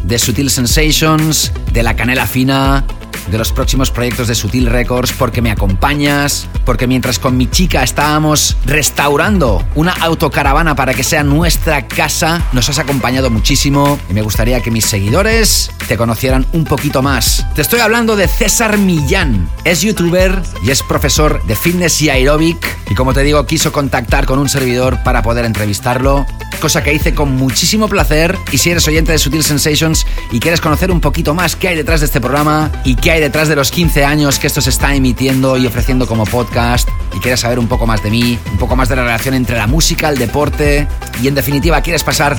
[0.03, 2.85] de Sutil Sensations, de la canela fina,
[3.31, 7.83] de los próximos proyectos de Sutil Records, porque me acompañas, porque mientras con mi chica
[7.83, 14.23] estábamos restaurando una autocaravana para que sea nuestra casa, nos has acompañado muchísimo y me
[14.23, 17.47] gustaría que mis seguidores te conocieran un poquito más.
[17.55, 22.57] Te estoy hablando de César Millán, es youtuber y es profesor de fitness y aeróbic
[22.91, 26.27] y como te digo quiso contactar con un servidor para poder entrevistarlo,
[26.61, 30.61] cosa que hice con muchísimo placer y si eres oyente de Sutil Sensations y quieres
[30.61, 33.55] conocer un poquito más qué hay detrás de este programa y qué hay detrás de
[33.55, 37.59] los 15 años que esto se está emitiendo y ofreciendo como podcast y quieres saber
[37.59, 40.17] un poco más de mí, un poco más de la relación entre la música, el
[40.17, 40.89] deporte
[41.23, 42.39] y en definitiva quieres pasar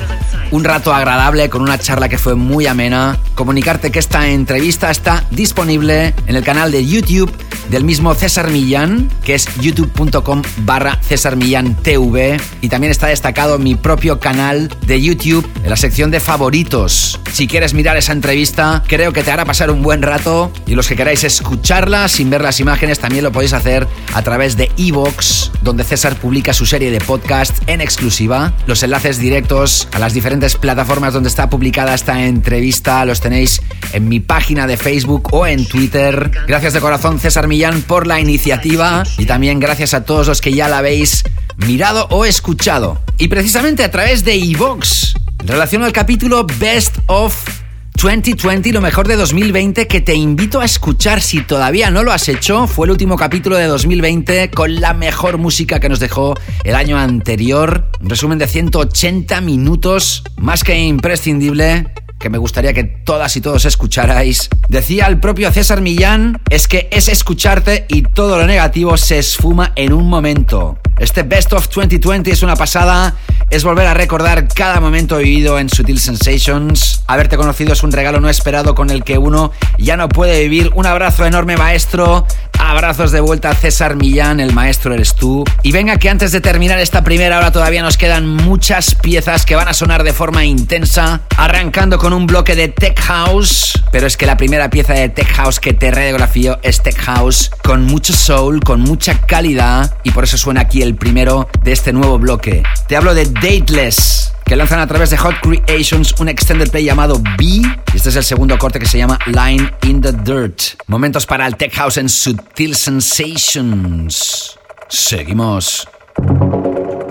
[0.50, 5.24] un rato agradable con una charla que fue muy amena, comunicarte que esta entrevista está
[5.30, 7.32] disponible en el canal de YouTube
[7.70, 13.60] del mismo César Millán, que es youtube.com barra César Millán TV y también está destacado
[13.60, 17.20] mi propio canal de YouTube en la sección de favoritos.
[17.32, 20.88] Si quieres mirar esa entrevista, creo que te hará pasar un buen rato y los
[20.88, 25.52] que queráis escucharla sin ver las imágenes también lo podéis hacer a través de Evox,
[25.62, 28.54] donde César publica su serie de podcast en exclusiva.
[28.68, 33.62] Los enlaces directos a las diferentes plataformas donde está publicada esta entrevista los tenéis
[33.94, 36.32] en mi página de Facebook o en Twitter.
[36.48, 40.54] Gracias de corazón César Millán por la iniciativa y también gracias a todos los que
[40.54, 41.24] ya la habéis
[41.58, 43.02] mirado o escuchado.
[43.18, 47.65] Y precisamente a través de Evox, en relación al capítulo Best of
[47.96, 52.28] 2020, lo mejor de 2020, que te invito a escuchar si todavía no lo has
[52.28, 52.68] hecho.
[52.68, 56.98] Fue el último capítulo de 2020 con la mejor música que nos dejó el año
[56.98, 57.90] anterior.
[58.02, 61.88] Un resumen de 180 minutos, más que imprescindible
[62.20, 64.50] que me gustaría que todas y todos escucharais.
[64.68, 69.74] Decía el propio César Millán, es que es escucharte y todo lo negativo se esfuma
[69.76, 70.80] en un momento.
[70.98, 73.16] Este Best of 2020 es una pasada,
[73.50, 77.04] es volver a recordar cada momento vivido en Sutil Sensations.
[77.06, 80.72] Haberte conocido es un regalo no esperado con el que uno ya no puede vivir.
[80.74, 82.26] Un abrazo enorme maestro,
[82.58, 85.44] abrazos de vuelta a César Millán, el maestro eres tú.
[85.64, 89.56] Y venga que antes de terminar esta primera hora todavía nos quedan muchas piezas que
[89.56, 93.82] van a sonar de forma intensa, arrancando con un bloque de Tech House.
[93.92, 97.52] Pero es que la primera pieza de Tech House que te radiografío es Tech House
[97.64, 101.92] con mucho soul, con mucha calidad y por eso suena aquí el primero de este
[101.92, 102.64] nuevo bloque.
[102.88, 107.22] Te hablo de Dateless, que lanzan a través de Hot Creations un extended play llamado
[107.38, 107.62] B.
[107.94, 110.62] Este es el segundo corte que se llama Line in the Dirt.
[110.88, 114.58] Momentos para el Tech House en Sutil Sensations.
[114.88, 115.88] Seguimos.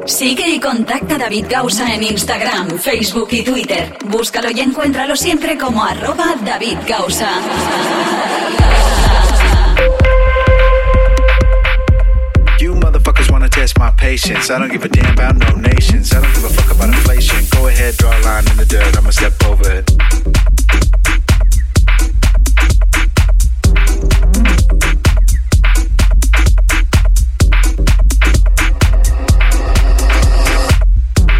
[0.06, 3.96] Sigue y contacta a David Gausa en Instagram, Facebook y Twitter.
[4.06, 7.30] Búscalo y encuéntralo siempre como arroba David Gausa.
[13.64, 14.50] test my patience.
[14.50, 16.12] I don't give a damn about no nations.
[16.12, 17.38] I don't give a fuck about inflation.
[17.50, 18.94] Go ahead, draw a line in the dirt.
[18.94, 19.90] I'ma step over it.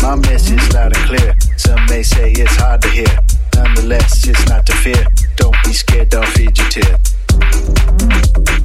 [0.00, 1.36] My message loud and clear.
[1.58, 3.18] Some may say it's hard to hear.
[3.54, 5.04] Nonetheless, it's not to fear.
[5.36, 8.63] Don't be scared, don't feed your tear.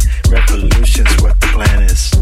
[0.00, 0.06] planet.
[0.28, 2.13] Revolution's what the plan is.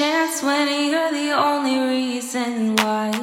[0.00, 3.19] Chance when you're the only reason why?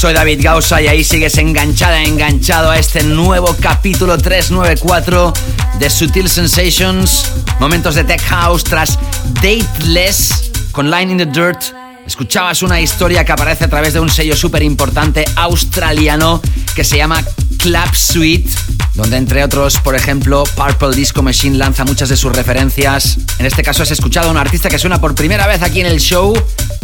[0.00, 5.30] Soy David Gausa y ahí sigues enganchada, enganchado a este nuevo capítulo 394
[5.78, 7.30] de Sutil Sensations.
[7.58, 8.98] Momentos de Tech House tras
[9.42, 11.60] Dateless con Line in the Dirt.
[12.06, 16.40] Escuchabas una historia que aparece a través de un sello súper importante australiano
[16.74, 17.22] que se llama
[17.58, 18.50] Club Suite,
[18.94, 23.18] donde entre otros, por ejemplo, Purple Disco Machine lanza muchas de sus referencias.
[23.38, 25.86] En este caso has escuchado a un artista que suena por primera vez aquí en
[25.86, 26.32] el show,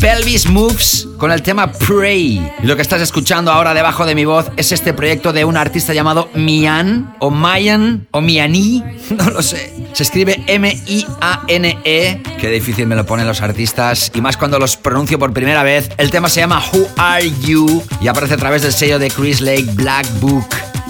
[0.01, 2.53] Pelvis Moves, con el tema Pray.
[2.63, 5.57] Y lo que estás escuchando ahora debajo de mi voz es este proyecto de un
[5.57, 9.73] artista llamado Mian, o Mayan, o Miani, no lo sé.
[9.95, 15.19] Se escribe M-I-A-N-E, qué difícil me lo ponen los artistas, y más cuando los pronuncio
[15.19, 15.91] por primera vez.
[15.97, 19.41] El tema se llama Who Are You y aparece a través del sello de Chris
[19.41, 20.47] Lake Black Book.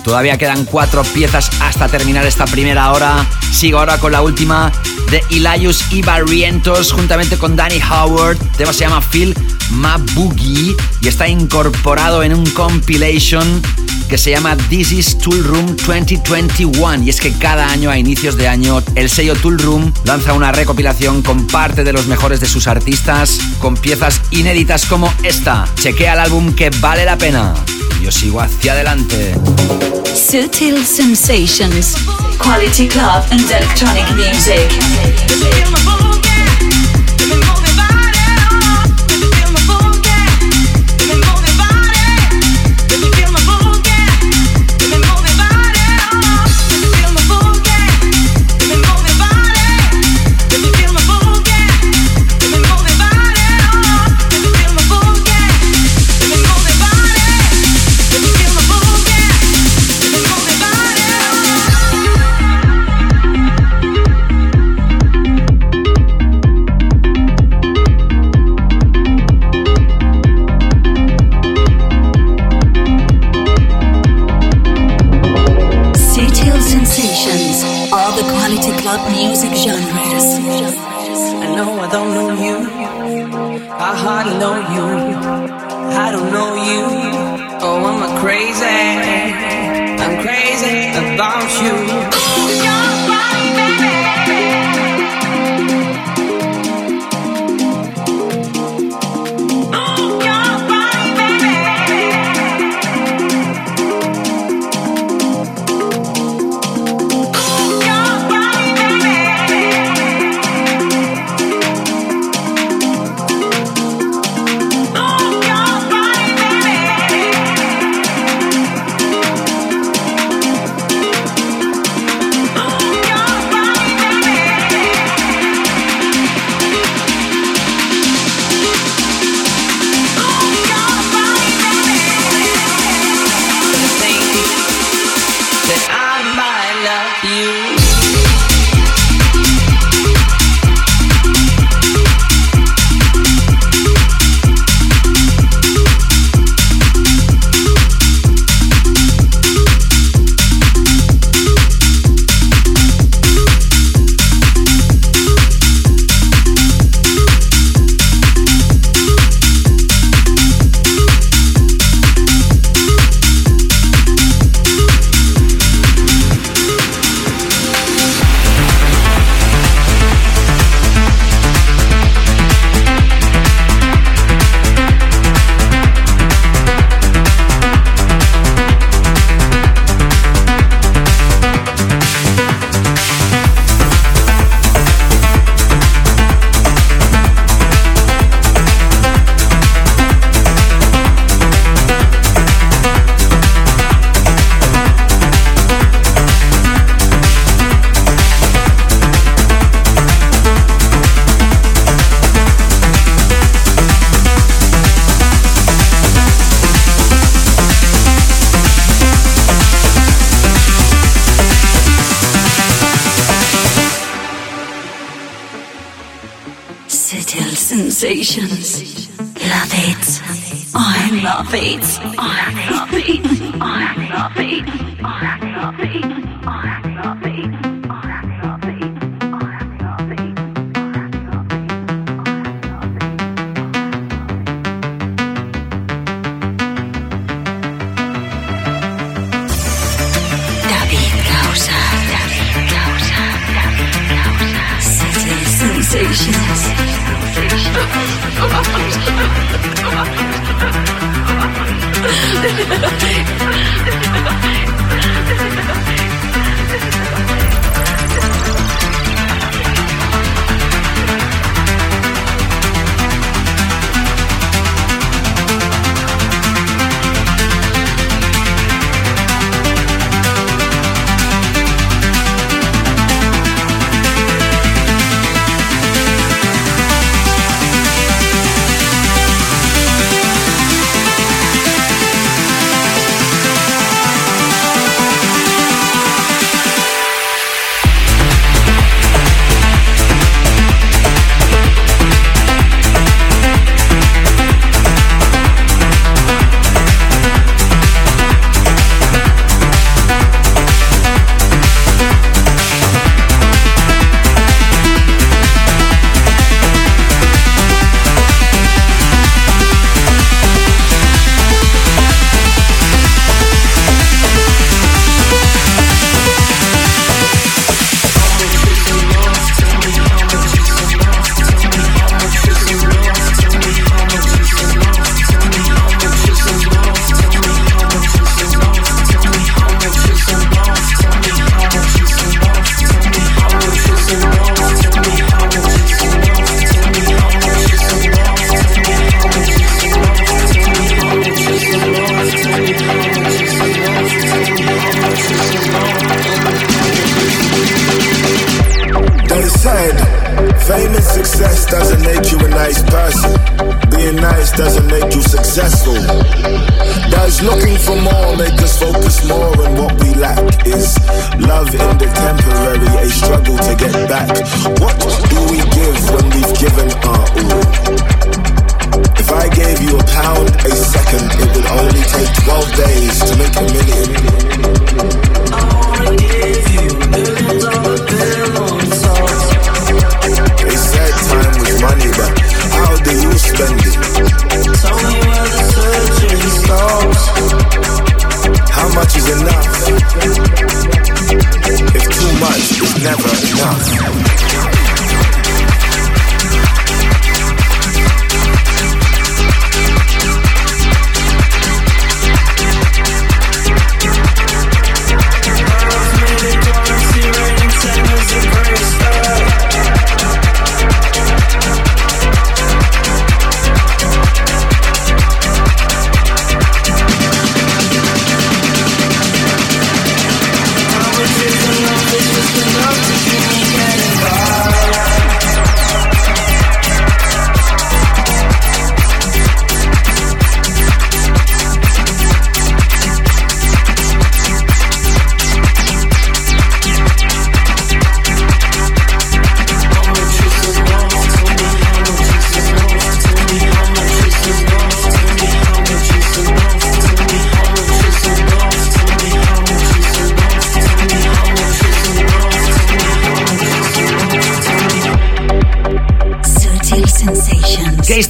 [0.06, 3.26] Todavía quedan cuatro piezas hasta terminar esta primera hora.
[3.50, 4.70] Sigo ahora con la última
[5.10, 8.40] de Elias y Barrientos juntamente con Danny Howard.
[8.40, 9.34] El tema se llama Phil
[9.72, 13.60] Mabugi y está incorporado en un compilation
[14.08, 17.02] que se llama This is Tool Room 2021.
[17.02, 20.52] Y es que cada año, a inicios de año, el sello Tool Room lanza una
[20.52, 25.66] recopilación con parte de los mejores de sus artistas, con piezas inéditas como esta.
[25.76, 27.54] Chequea el álbum que vale la pena.
[28.02, 29.34] Yo sigo hacia adelante.
[30.14, 31.96] Sutil Sensations.
[32.38, 36.05] Quality club and electronic music.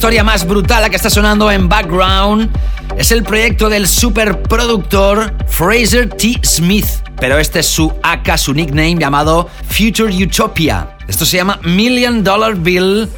[0.06, 2.48] Historia más brutal la que está sonando en background.
[2.96, 6.38] Es el proyecto del superproductor Fraser T.
[6.44, 6.86] Smith.
[7.18, 10.96] Pero este es su AK, su nickname llamado Future Utopia.
[11.08, 13.08] Esto se llama Million Dollar Bill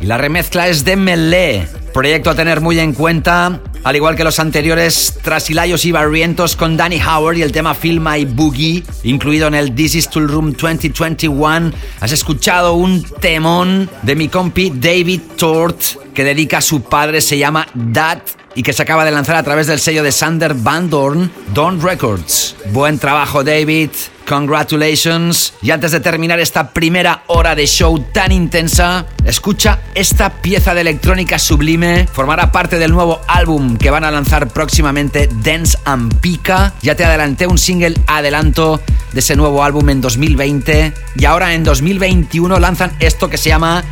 [0.00, 1.68] y la remezcla es de Melee.
[1.92, 6.74] Proyecto a tener muy en cuenta, al igual que los anteriores Trasilayos y Barrientos con
[6.74, 10.54] Danny Howard y el tema Film My Boogie, incluido en el This Is Tool Room
[10.58, 11.72] 2021.
[12.00, 17.38] Has escuchado un temón de mi compi David Tort que dedica a su padre, se
[17.38, 18.18] llama Dad
[18.54, 21.80] y que se acaba de lanzar a través del sello de Sander Van Dorn, Dawn
[21.80, 22.56] Records.
[22.72, 23.90] Buen trabajo, David.
[24.28, 25.54] Congratulations.
[25.62, 30.82] Y antes de terminar esta primera hora de show tan intensa, escucha esta pieza de
[30.82, 32.06] electrónica sublime.
[32.12, 36.74] Formará parte del nuevo álbum que van a lanzar próximamente, Dance and Pika.
[36.82, 38.80] Ya te adelanté un single adelanto
[39.12, 40.92] de ese nuevo álbum en 2020.
[41.16, 43.84] Y ahora en 2021 lanzan esto que se llama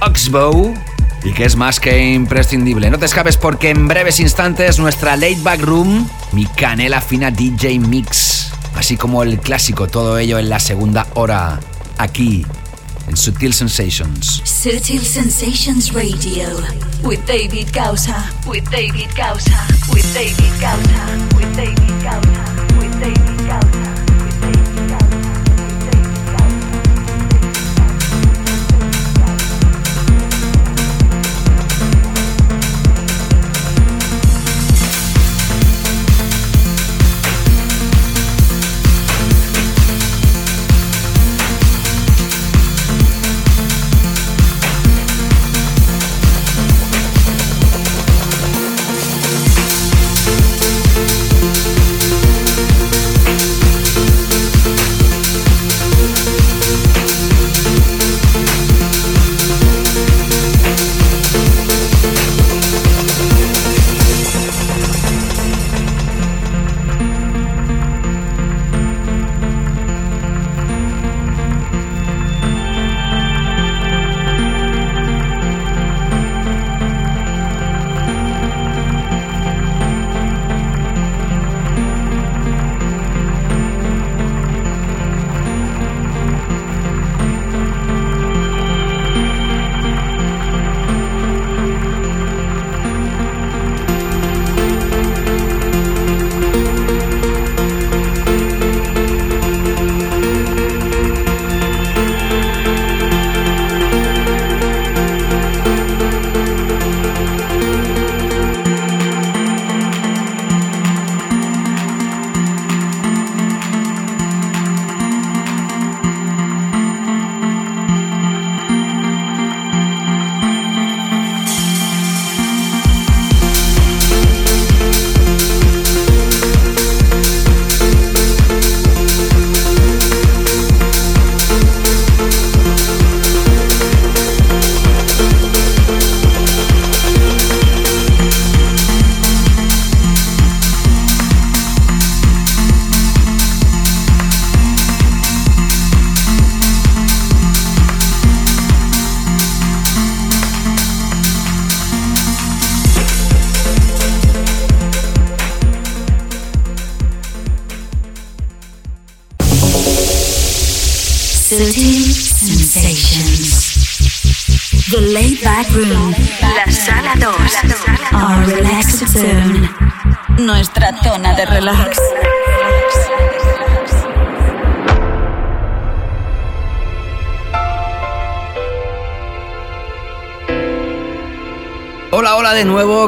[0.00, 0.74] Oxbow.
[1.26, 2.88] Y que es más que imprescindible.
[2.88, 7.80] No te escapes porque en breves instantes nuestra Late Back Room, mi canela fina DJ
[7.80, 11.58] Mix, así como el clásico, todo ello en la segunda hora,
[11.98, 12.46] aquí
[13.08, 14.40] en Sutil Sensations.
[14.44, 16.46] Sutil Sensations Radio
[17.02, 23.35] with David Gausa, with David Gausa, with David Gausa, with David Gausa, with David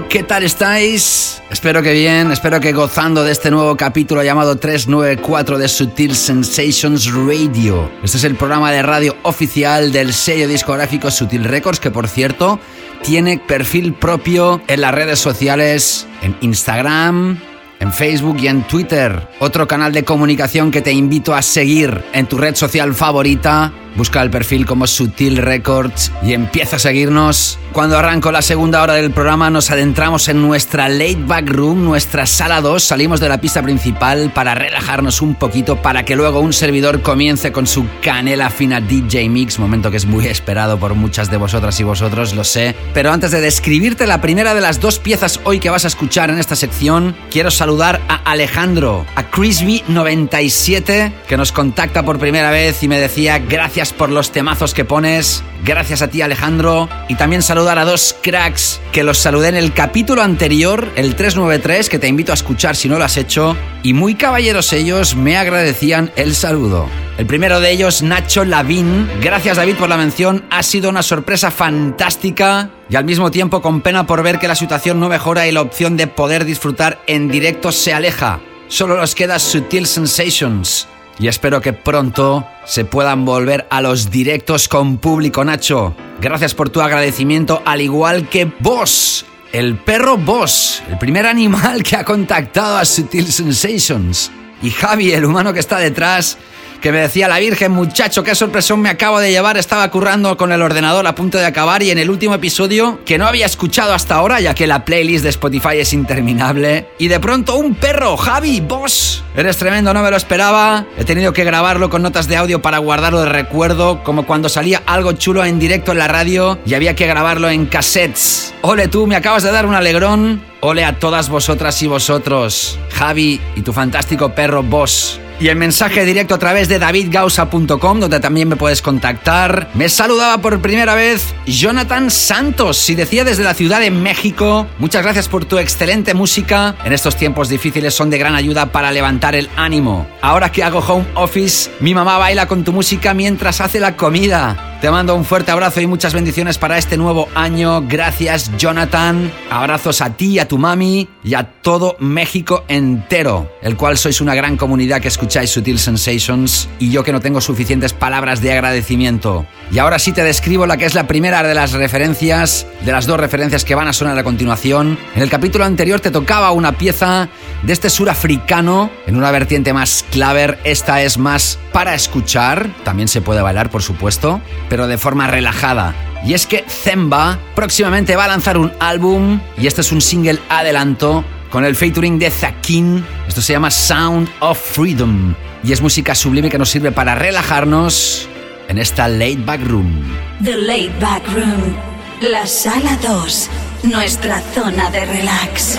[0.09, 1.43] ¿qué tal estáis?
[1.51, 7.13] Espero que bien, espero que gozando de este nuevo capítulo llamado 394 de Sutil Sensations
[7.13, 7.91] Radio.
[8.03, 12.59] Este es el programa de radio oficial del sello discográfico Sutil Records, que por cierto
[13.03, 17.39] tiene perfil propio en las redes sociales, en Instagram,
[17.81, 19.29] en Facebook y en Twitter.
[19.41, 23.73] Otro canal de comunicación que te invito a seguir en tu red social favorita.
[23.99, 27.59] Busca el perfil como Sutil Records y empieza a seguirnos.
[27.73, 32.25] Cuando arranco la segunda hora del programa nos adentramos en nuestra late back room, nuestra
[32.25, 32.81] sala 2.
[32.81, 37.51] Salimos de la pista principal para relajarnos un poquito para que luego un servidor comience
[37.51, 41.81] con su canela fina DJ Mix, momento que es muy esperado por muchas de vosotras
[41.81, 42.77] y vosotros, lo sé.
[42.95, 46.31] Pero antes de describirte la primera de las dos piezas hoy que vas a escuchar
[46.31, 52.81] en esta sección, quiero saludar a Alejandro, a Crispy97, que nos contacta por primera vez
[52.85, 55.43] y me decía gracias por los temazos que pones.
[55.65, 56.89] Gracias a ti Alejandro.
[57.09, 61.89] Y también saludar a dos cracks que los saludé en el capítulo anterior, el 393,
[61.89, 63.57] que te invito a escuchar si no lo has hecho.
[63.83, 66.89] Y muy caballeros ellos me agradecían el saludo.
[67.17, 69.09] El primero de ellos, Nacho Lavín.
[69.21, 70.45] Gracias David por la mención.
[70.51, 74.55] Ha sido una sorpresa fantástica y al mismo tiempo con pena por ver que la
[74.55, 78.41] situación no mejora y la opción de poder disfrutar en directo se aleja.
[78.69, 80.87] Solo nos queda Sutil Sensations.
[81.21, 85.95] Y espero que pronto se puedan volver a los directos con público, Nacho.
[86.21, 91.97] Gracias por tu agradecimiento, al igual que vos, el perro Boss, el primer animal que
[91.97, 94.31] ha contactado a Sutil Sensations.
[94.63, 96.39] Y Javi, el humano que está detrás,
[96.81, 99.57] que me decía la Virgen, muchacho, qué sorpresión me acabo de llevar.
[99.57, 103.19] Estaba currando con el ordenador a punto de acabar y en el último episodio que
[103.19, 106.89] no había escuchado hasta ahora, ya que la playlist de Spotify es interminable.
[106.99, 109.25] Y de pronto un perro, Javi, boss.
[109.37, 110.87] Eres tremendo, no me lo esperaba.
[110.97, 114.83] He tenido que grabarlo con notas de audio para guardarlo de recuerdo, como cuando salía
[114.87, 118.55] algo chulo en directo en la radio y había que grabarlo en cassettes.
[118.63, 120.43] Ole tú, me acabas de dar un alegrón.
[120.61, 125.21] Ole a todas vosotras y vosotros, Javi y tu fantástico perro Boss.
[125.41, 129.71] Y el mensaje directo a través de davidgausa.com, donde también me puedes contactar.
[129.75, 135.03] Me saludaba por primera vez Jonathan Santos y decía desde la Ciudad de México, muchas
[135.05, 136.75] gracias por tu excelente música.
[136.85, 140.09] En estos tiempos difíciles son de gran ayuda para levantar el ánimo.
[140.23, 144.69] Ahora que hago home office, mi mamá baila con tu música mientras hace la comida.
[144.81, 147.83] Te mando un fuerte abrazo y muchas bendiciones para este nuevo año.
[147.89, 149.33] Gracias, Jonathan.
[149.51, 154.37] Abrazos a ti, a tu mami y a todo México entero, el cual sois una
[154.37, 159.45] gran comunidad que escucháis Sutil Sensations y yo que no tengo suficientes palabras de agradecimiento.
[159.71, 163.05] Y ahora sí te describo la que es la primera de las referencias, de las
[163.05, 164.99] dos referencias que van a sonar a continuación.
[165.15, 167.29] En el capítulo anterior te tocaba una pieza
[167.63, 170.59] de este surafricano en una vertiente más claver.
[170.65, 175.95] Esta es más para escuchar, también se puede bailar, por supuesto pero de forma relajada.
[176.25, 180.41] Y es que Zemba próximamente va a lanzar un álbum y este es un single
[180.49, 183.05] adelanto con el featuring de Zakin.
[183.27, 188.29] Esto se llama Sound of Freedom y es música sublime que nos sirve para relajarnos
[188.69, 190.05] en esta Late Back Room.
[190.43, 191.77] The Late Back Room,
[192.21, 193.51] la sala 2,
[193.85, 195.79] nuestra zona de relax.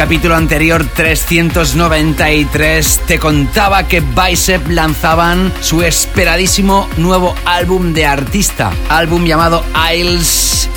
[0.07, 9.25] capítulo anterior 393 te contaba que Bicep lanzaban su esperadísimo nuevo álbum de artista, álbum
[9.25, 10.69] llamado Isles,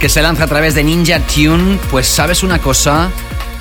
[0.00, 1.78] que se lanza a través de Ninja Tune.
[1.90, 3.10] Pues sabes una cosa,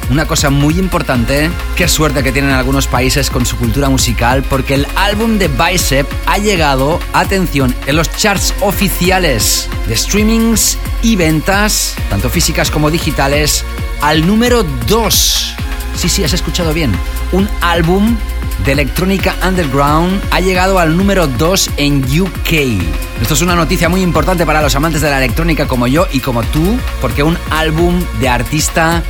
[0.09, 4.75] una cosa muy importante, qué suerte que tienen algunos países con su cultura musical, porque
[4.75, 11.95] el álbum de Bicep ha llegado, atención, en los charts oficiales de streamings y ventas,
[12.09, 13.63] tanto físicas como digitales,
[14.01, 15.55] al número 2.
[15.95, 16.91] Sí, sí, has escuchado bien.
[17.31, 18.15] Un álbum
[18.65, 22.81] de electrónica underground ha llegado al número 2 en UK.
[23.21, 26.19] Esto es una noticia muy importante para los amantes de la electrónica como yo y
[26.19, 29.03] como tú, porque un álbum de artista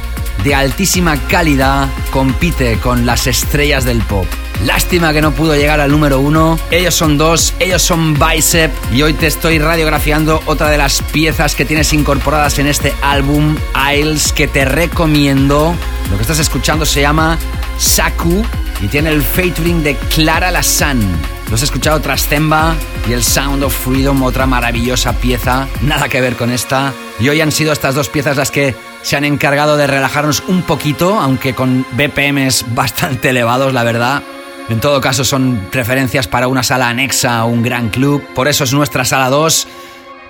[0.43, 4.25] de altísima calidad compite con las estrellas del pop.
[4.65, 6.59] Lástima que no pudo llegar al número uno.
[6.71, 11.53] Ellos son dos, ellos son Bicep y hoy te estoy radiografiando otra de las piezas
[11.53, 13.55] que tienes incorporadas en este álbum
[13.93, 15.75] Isles que te recomiendo.
[16.09, 17.37] Lo que estás escuchando se llama
[17.77, 18.43] Saku
[18.81, 21.36] y tiene el featuring de Clara Lassan.
[21.49, 22.75] Lo has escuchado Trastemba
[23.07, 26.93] y el Sound of Freedom, otra maravillosa pieza, nada que ver con esta.
[27.21, 30.63] Y hoy han sido estas dos piezas las que se han encargado de relajarnos un
[30.63, 34.23] poquito, aunque con BPMs bastante elevados, la verdad.
[34.67, 38.65] En todo caso son preferencias para una sala anexa o un gran club, por eso
[38.65, 39.67] es nuestra sala 2.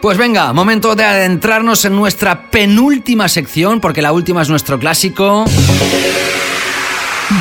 [0.02, 5.46] Pues venga, momento de adentrarnos en nuestra penúltima sección, porque la última es nuestro clásico.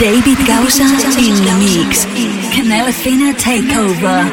[0.01, 0.83] David Gausa
[1.17, 2.05] in the mix.
[2.53, 4.27] Canela Fina Takeover.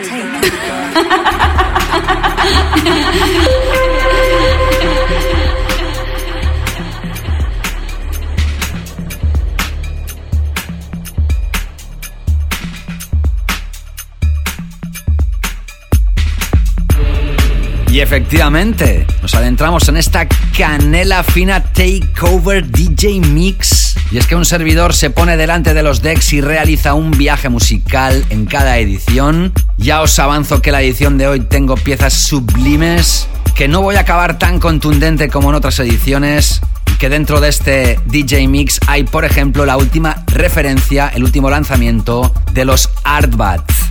[17.91, 20.27] Y efectivamente, nos adentramos en esta
[20.57, 23.82] canela fina takeover DJ mix.
[24.13, 27.49] Y es que un servidor se pone delante de los decks y realiza un viaje
[27.49, 29.51] musical en cada edición.
[29.79, 34.01] Ya os avanzo que la edición de hoy tengo piezas sublimes, que no voy a
[34.01, 36.61] acabar tan contundente como en otras ediciones.
[36.99, 42.31] Que dentro de este DJ Mix hay, por ejemplo, la última referencia, el último lanzamiento
[42.53, 43.82] de los Artbat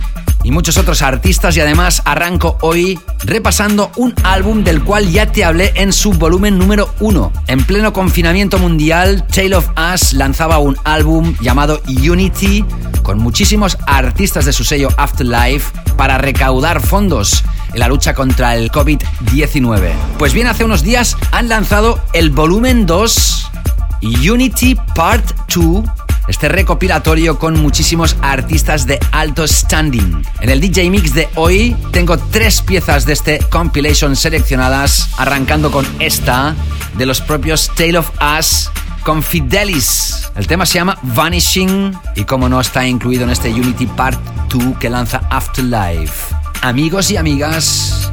[0.43, 5.45] y muchos otros artistas y además arranco hoy repasando un álbum del cual ya te
[5.45, 7.31] hablé en su volumen número 1.
[7.47, 12.65] En pleno confinamiento mundial, Tale of Us lanzaba un álbum llamado Unity
[13.03, 17.43] con muchísimos artistas de su sello Afterlife para recaudar fondos
[17.73, 19.91] en la lucha contra el COVID-19.
[20.17, 23.51] Pues bien, hace unos días han lanzado el volumen 2
[24.03, 25.83] Unity Part 2
[26.27, 30.23] este recopilatorio con muchísimos artistas de alto standing.
[30.41, 35.85] En el DJ Mix de hoy tengo tres piezas de este compilation seleccionadas, arrancando con
[35.99, 36.55] esta
[36.97, 38.69] de los propios Tale of Us
[39.03, 40.29] con Fidelis.
[40.35, 44.19] El tema se llama Vanishing y como no está incluido en este Unity Part
[44.49, 46.33] 2 que lanza Afterlife.
[46.61, 48.11] Amigos y amigas,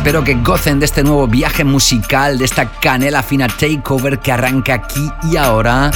[0.00, 4.72] Espero que gocen de este nuevo viaje musical, de esta canela fina takeover que arranca
[4.72, 5.90] aquí y ahora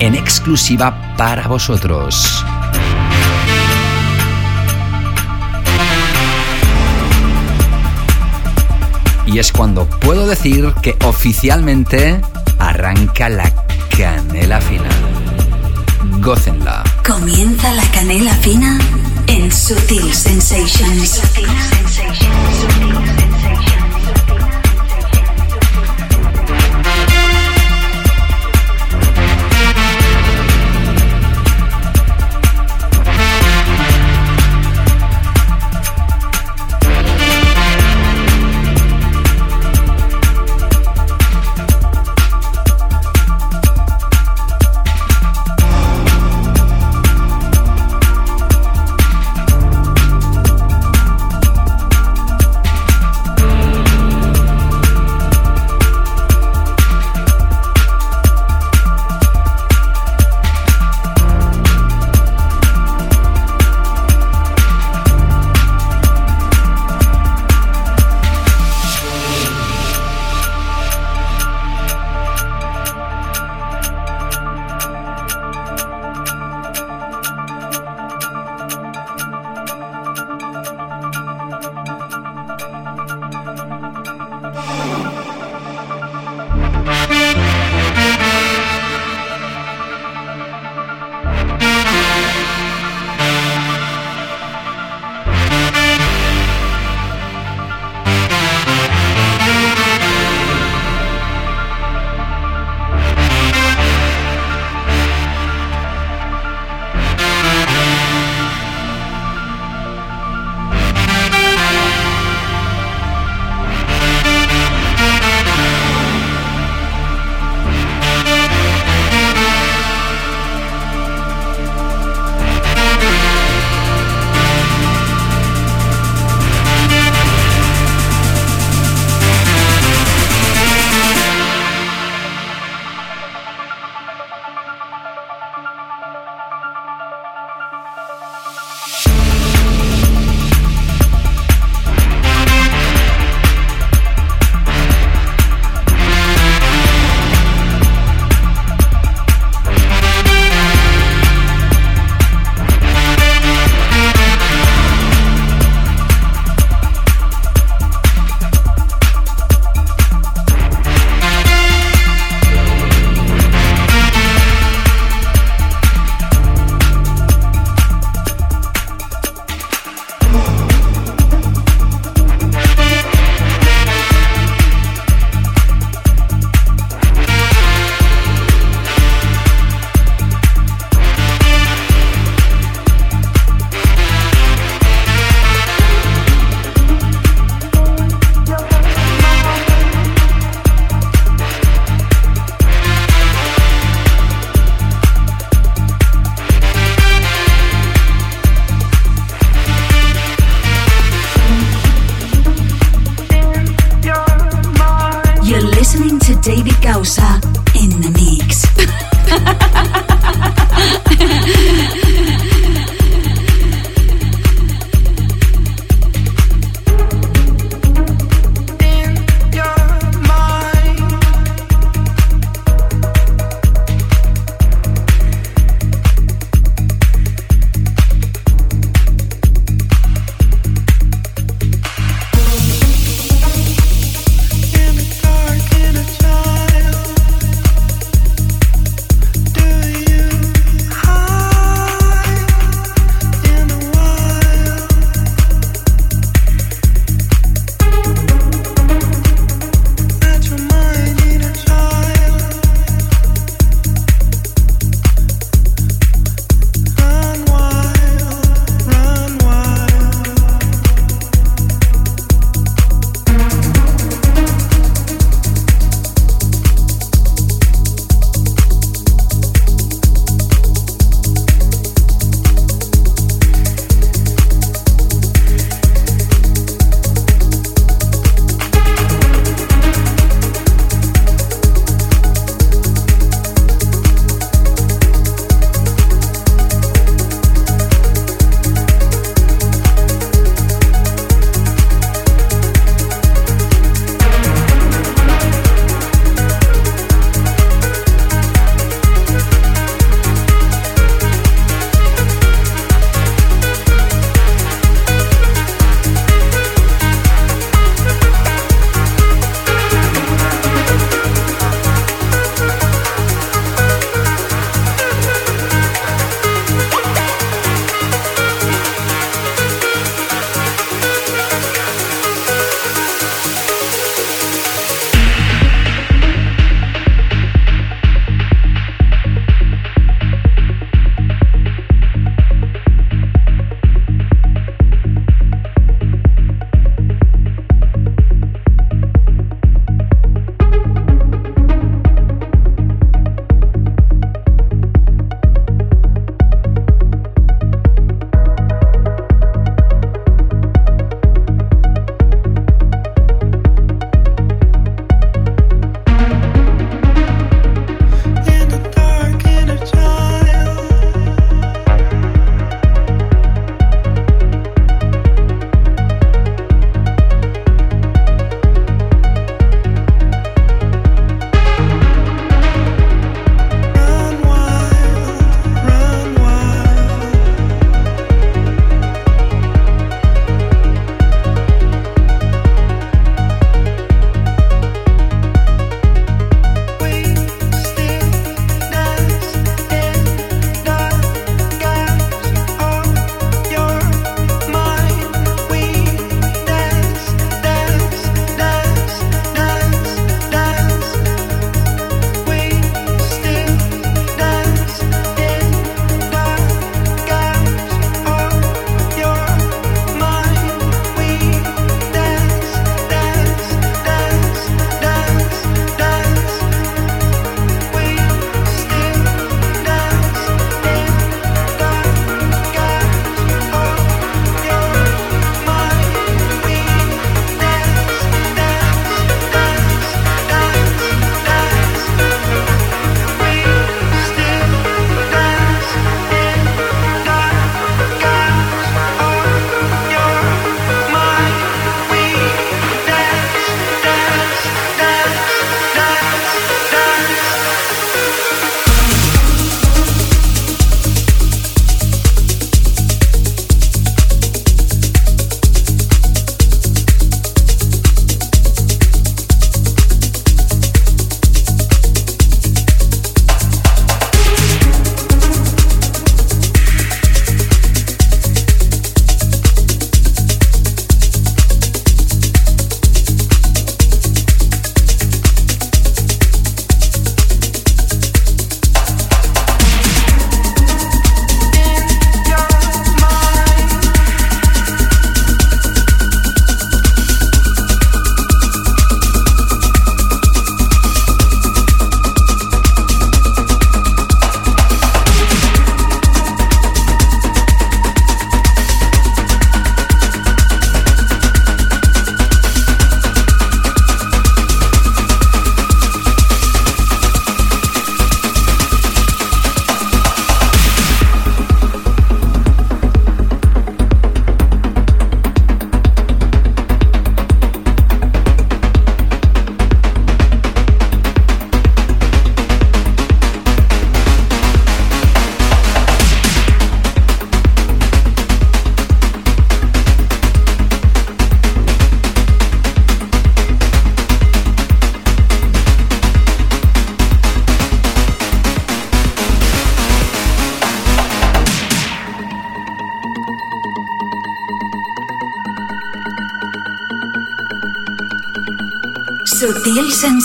[0.00, 2.44] en exclusiva para vosotros.
[9.26, 12.20] Y es cuando puedo decir que oficialmente
[12.58, 13.52] arranca la
[13.96, 14.88] canela fina.
[16.18, 16.82] Gócenla.
[17.06, 18.78] Comienza la canela fina
[19.28, 21.22] en Sutil Sensations.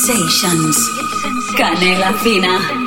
[0.10, 0.90] Sensations.
[1.56, 2.79] Canela fina.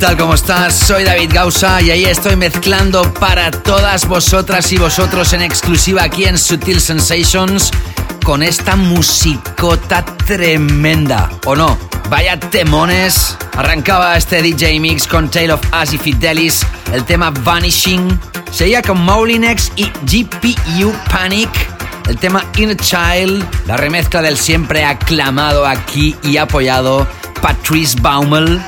[0.00, 0.16] Tal?
[0.16, 0.74] ¿Cómo estás?
[0.78, 6.24] Soy David Gausa y ahí estoy mezclando para todas vosotras y vosotros en exclusiva aquí
[6.24, 7.70] en Sutil Sensations
[8.24, 11.78] con esta musicota tremenda, ¿o no?
[12.08, 13.36] Vaya temones.
[13.54, 16.64] Arrancaba este DJ Mix con Tale of Us y Fidelis,
[16.94, 18.18] el tema Vanishing.
[18.50, 21.50] Seguía con Moulinex y GPU Panic,
[22.08, 27.06] el tema Inner Child, la remezcla del siempre aclamado aquí y apoyado
[27.42, 28.62] Patrice Baumel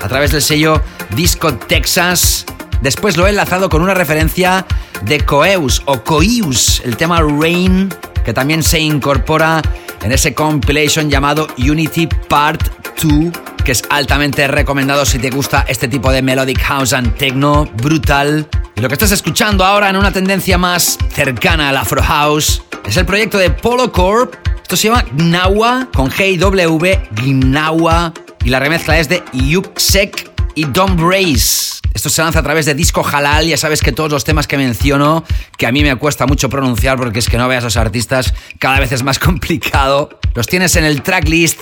[0.00, 0.82] a través del sello
[1.14, 2.46] Disco Texas.
[2.82, 4.66] Después lo he enlazado con una referencia
[5.02, 7.88] de Coeus o Coius, el tema Rain,
[8.24, 9.62] que también se incorpora
[10.02, 12.62] en ese compilation llamado Unity Part
[13.02, 13.32] 2,
[13.64, 18.48] que es altamente recomendado si te gusta este tipo de melodic house and techno brutal.
[18.76, 22.96] Y lo que estás escuchando ahora en una tendencia más cercana al Afro House es
[22.96, 24.34] el proyecto de Polo Corp.
[24.62, 28.12] Esto se llama Gnawa con G-W, Gnawa.
[28.44, 31.80] Y la remezcla es de Yuksek y Dom Brace.
[31.92, 33.46] Esto se lanza a través de Disco Halal.
[33.46, 35.24] Ya sabes que todos los temas que menciono,
[35.58, 38.32] que a mí me cuesta mucho pronunciar porque es que no veas a los artistas,
[38.58, 40.18] cada vez es más complicado.
[40.34, 41.60] Los tienes en el tracklist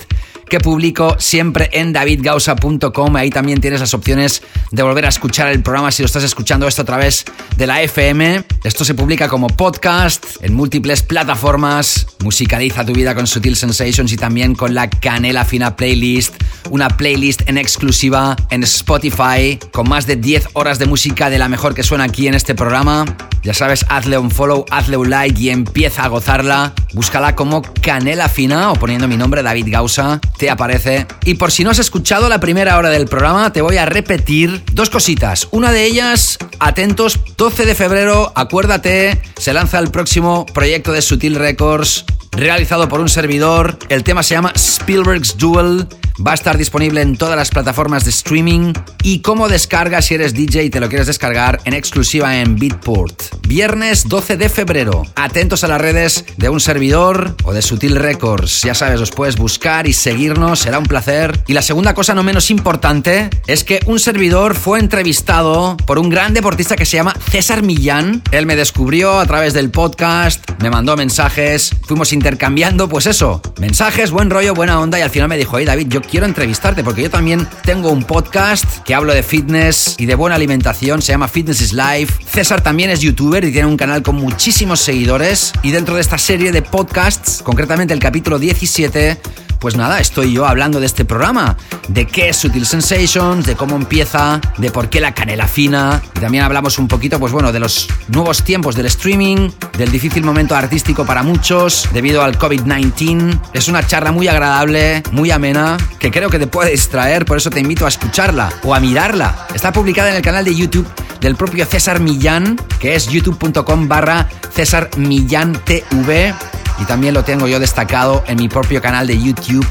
[0.49, 3.15] que publico siempre en davidgausa.com.
[3.15, 6.67] Ahí también tienes las opciones de volver a escuchar el programa si lo estás escuchando
[6.67, 7.23] esto a través
[7.55, 8.43] de la FM.
[8.63, 12.07] Esto se publica como podcast en múltiples plataformas.
[12.23, 16.33] Musicaliza tu vida con Sutil Sensations y también con la Canela Fina Playlist.
[16.71, 21.47] Una playlist en exclusiva en Spotify con más de 10 horas de música de la
[21.47, 23.05] mejor que suena aquí en este programa.
[23.43, 26.73] Ya sabes, hazle un follow, hazle un like y empieza a gozarla.
[26.93, 31.05] Búscala como Canela Fina o poniendo mi nombre David Gausa te aparece.
[31.25, 34.63] Y por si no has escuchado la primera hora del programa, te voy a repetir
[34.71, 35.49] dos cositas.
[35.51, 41.35] Una de ellas, atentos, 12 de febrero, acuérdate, se lanza el próximo proyecto de Sutil
[41.35, 43.77] Records, realizado por un servidor.
[43.89, 45.87] El tema se llama Spielberg's Duel.
[46.25, 48.73] Va a estar disponible en todas las plataformas de streaming
[49.03, 53.23] y como descarga si eres DJ y te lo quieres descargar en exclusiva en Beatport.
[53.47, 55.05] Viernes 12 de febrero.
[55.15, 58.63] Atentos a las redes de un servidor o de Sutil Records.
[58.63, 61.41] Ya sabes, los puedes buscar y seguirnos, será un placer.
[61.47, 66.09] Y la segunda cosa no menos importante es que un servidor fue entrevistado por un
[66.09, 68.21] gran deportista que se llama César Millán.
[68.31, 74.11] Él me descubrió a través del podcast, me mandó mensajes, fuimos intercambiando, pues eso, mensajes,
[74.11, 77.01] buen rollo, buena onda y al final me dijo, hey David, yo quiero entrevistarte porque
[77.01, 81.29] yo también tengo un podcast que hablo de fitness y de buena alimentación, se llama
[81.29, 82.13] Fitness is Life.
[82.29, 86.17] César también es youtuber y tiene un canal con muchísimos seguidores y dentro de esta
[86.17, 89.17] serie de podcasts, concretamente el capítulo 17,
[89.59, 91.57] pues nada, estoy yo hablando de este programa,
[91.89, 96.01] de qué es Sutil Sensations, de cómo empieza, de por qué la canela fina.
[96.15, 100.23] Y también hablamos un poquito, pues bueno, de los nuevos tiempos del streaming, del difícil
[100.23, 103.39] momento artístico para muchos al COVID-19.
[103.53, 107.49] Es una charla muy agradable, muy amena, que creo que te puede distraer, por eso
[107.49, 109.47] te invito a escucharla o a mirarla.
[109.53, 110.87] Está publicada en el canal de YouTube
[111.21, 116.33] del propio César Millán, que es youtube.com barra César Millán TV.
[116.79, 119.67] Y también lo tengo yo destacado en mi propio canal de YouTube,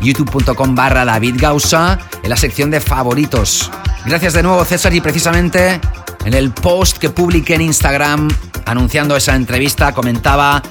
[0.00, 3.70] youtube.com barra David Gausa, en la sección de favoritos.
[4.04, 5.80] Gracias de nuevo César y precisamente
[6.24, 8.28] en el post que publiqué en Instagram
[8.66, 10.62] anunciando esa entrevista comentaba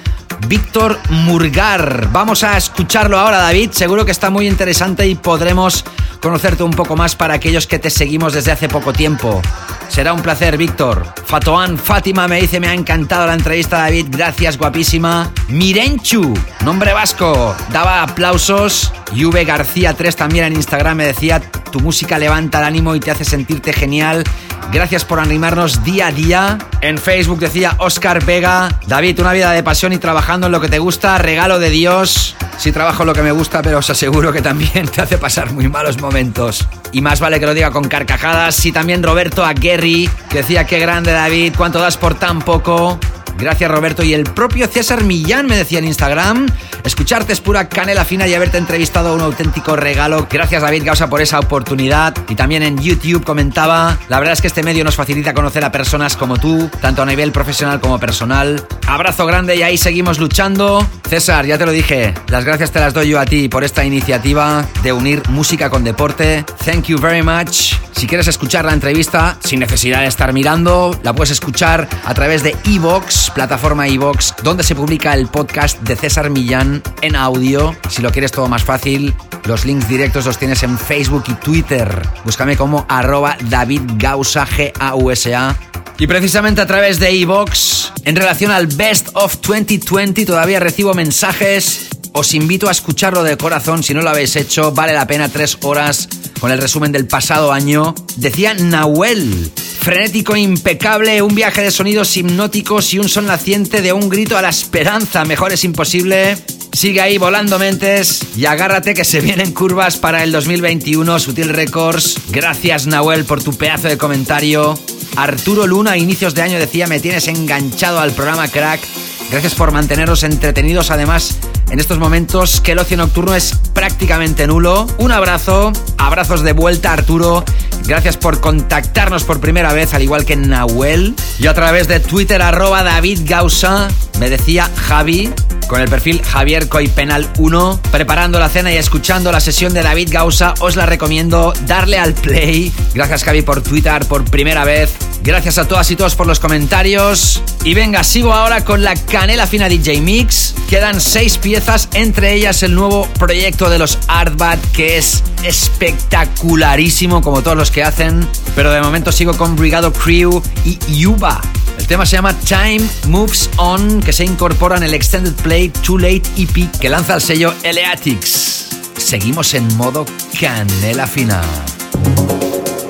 [0.47, 2.09] Víctor Murgar.
[2.11, 5.83] Vamos a escucharlo ahora David, seguro que está muy interesante y podremos
[6.21, 9.41] conocerte un poco más para aquellos que te seguimos desde hace poco tiempo.
[9.89, 11.05] Será un placer, Víctor.
[11.25, 14.07] Fatoan Fátima me dice, me ha encantado la entrevista, David.
[14.09, 15.31] Gracias, guapísima.
[15.47, 16.33] Mirenchu,
[16.63, 17.55] nombre vasco.
[17.71, 18.91] Daba aplausos.
[19.18, 21.41] Yuve García 3 también en Instagram me decía,
[21.72, 24.23] tu música levanta el ánimo y te hace sentirte genial.
[24.72, 26.60] Gracias por animarnos día a día.
[26.81, 30.69] En Facebook decía Oscar Vega, David, una vida de pasión y trabajando en lo que
[30.69, 32.35] te gusta, regalo de Dios.
[32.60, 35.52] Sí trabajo en lo que me gusta, pero os aseguro que también te hace pasar
[35.52, 36.68] muy malos momentos.
[36.91, 38.64] Y más vale que lo diga con carcajadas.
[38.68, 42.99] Y también Roberto Aguerri, decía, qué grande David, cuánto das por tan poco.
[43.38, 46.47] Gracias Roberto y el propio César Millán me decía en Instagram,
[46.84, 50.27] escucharte es pura canela fina y haberte entrevistado un auténtico regalo.
[50.30, 54.47] Gracias David Gausa por esa oportunidad y también en YouTube comentaba, la verdad es que
[54.47, 58.65] este medio nos facilita conocer a personas como tú, tanto a nivel profesional como personal.
[58.88, 60.85] Abrazo grande y ahí seguimos luchando.
[61.09, 63.85] César, ya te lo dije, las gracias te las doy yo a ti por esta
[63.85, 66.43] iniciativa de unir música con deporte.
[66.65, 67.76] Thank you very much.
[67.97, 72.43] Si quieres escuchar la entrevista sin necesidad de estar mirando, la puedes escuchar a través
[72.43, 77.75] de Evox, plataforma Evox, donde se publica el podcast de César Millán en audio.
[77.89, 79.13] Si lo quieres todo más fácil,
[79.45, 82.01] los links directos los tienes en Facebook y Twitter.
[82.25, 85.55] Búscame como arroba David Gausa, G-A-U-S-A.
[85.99, 91.87] Y precisamente a través de Evox, en relación al Best of 2020, todavía recibo mensajes.
[92.13, 94.71] Os invito a escucharlo de corazón si no lo habéis hecho.
[94.71, 96.07] Vale la pena tres horas
[96.39, 97.95] con el resumen del pasado año.
[98.15, 104.09] Decía Nahuel, frenético, impecable, un viaje de sonidos hipnóticos y un son naciente de un
[104.09, 105.26] grito a la esperanza.
[105.26, 106.38] Mejor es imposible.
[106.73, 112.18] Sigue ahí volando mentes y agárrate que se vienen curvas para el 2021 Sutil Records.
[112.30, 114.77] Gracias Nahuel por tu pedazo de comentario.
[115.15, 118.81] Arturo Luna a inicios de año decía me tienes enganchado al programa Crack.
[119.29, 121.37] Gracias por manteneros entretenidos además
[121.69, 124.87] en estos momentos que el ocio nocturno es prácticamente nulo.
[124.99, 127.43] Un abrazo, abrazos de vuelta Arturo.
[127.85, 131.13] Gracias por contactarnos por primera vez, al igual que Nahuel.
[131.39, 133.89] Y a través de Twitter arroba David Gausa
[134.19, 135.29] me decía Javi,
[135.68, 140.10] con el perfil Javier Coipenal 1, preparando la cena y escuchando la sesión de David
[140.11, 142.72] Gausa, os la recomiendo darle al play.
[142.94, 144.95] Gracias Javi por Twitter por primera vez.
[145.23, 147.41] Gracias a todas y todos por los comentarios.
[147.64, 150.56] Y venga, sigo ahora con la Canela Fina DJ Mix.
[150.69, 157.41] Quedan seis piezas, entre ellas el nuevo proyecto de los Artbat, que es espectacularísimo como
[157.41, 158.27] todos los que hacen.
[158.56, 161.41] Pero de momento sigo con Brigado Crew y Yuba.
[161.77, 165.97] El tema se llama Time Moves On, que se incorpora en el Extended Play Too
[165.97, 168.69] Late EP que lanza el sello Eleatics.
[168.95, 170.05] Seguimos en modo
[170.39, 171.41] canela fina.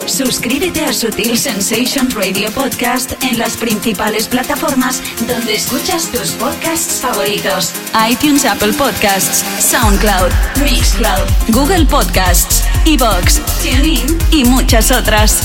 [0.06, 7.72] Suscríbete a Sutil Sensations Radio Podcast en las principales plataformas donde escuchas tus podcasts favoritos:
[8.10, 10.32] iTunes, Apple Podcasts, SoundCloud,
[10.64, 15.42] Mixcloud, Google Podcasts, Evox, TuneIn y muchas otras.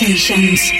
[0.00, 0.79] Sensations.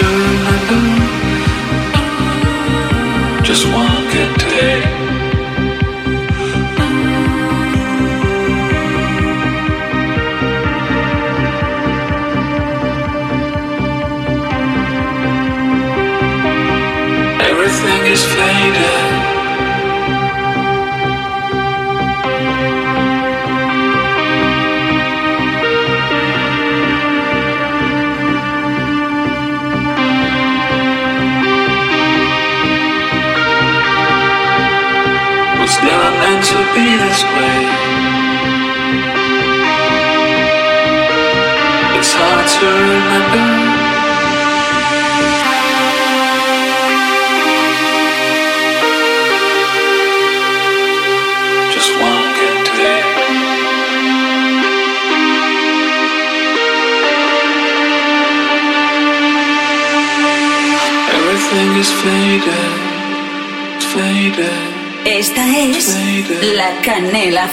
[0.00, 0.99] do, do.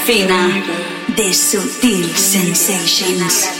[0.08, 0.64] Fina
[1.18, 3.57] de Sutil Sensations.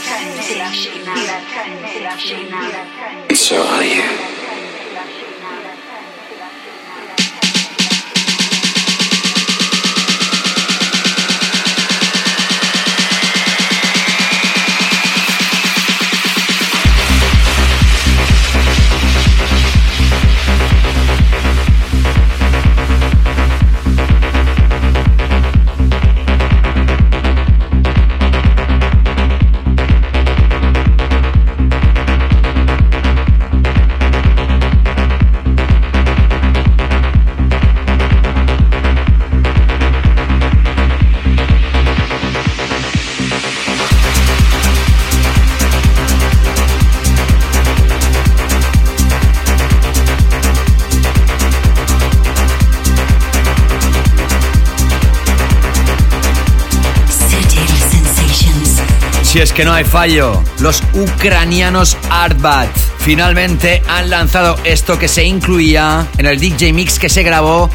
[59.58, 62.68] Que no hay fallo, los ucranianos Artbat
[62.98, 67.68] finalmente han lanzado esto que se incluía en el DJ Mix que se grabó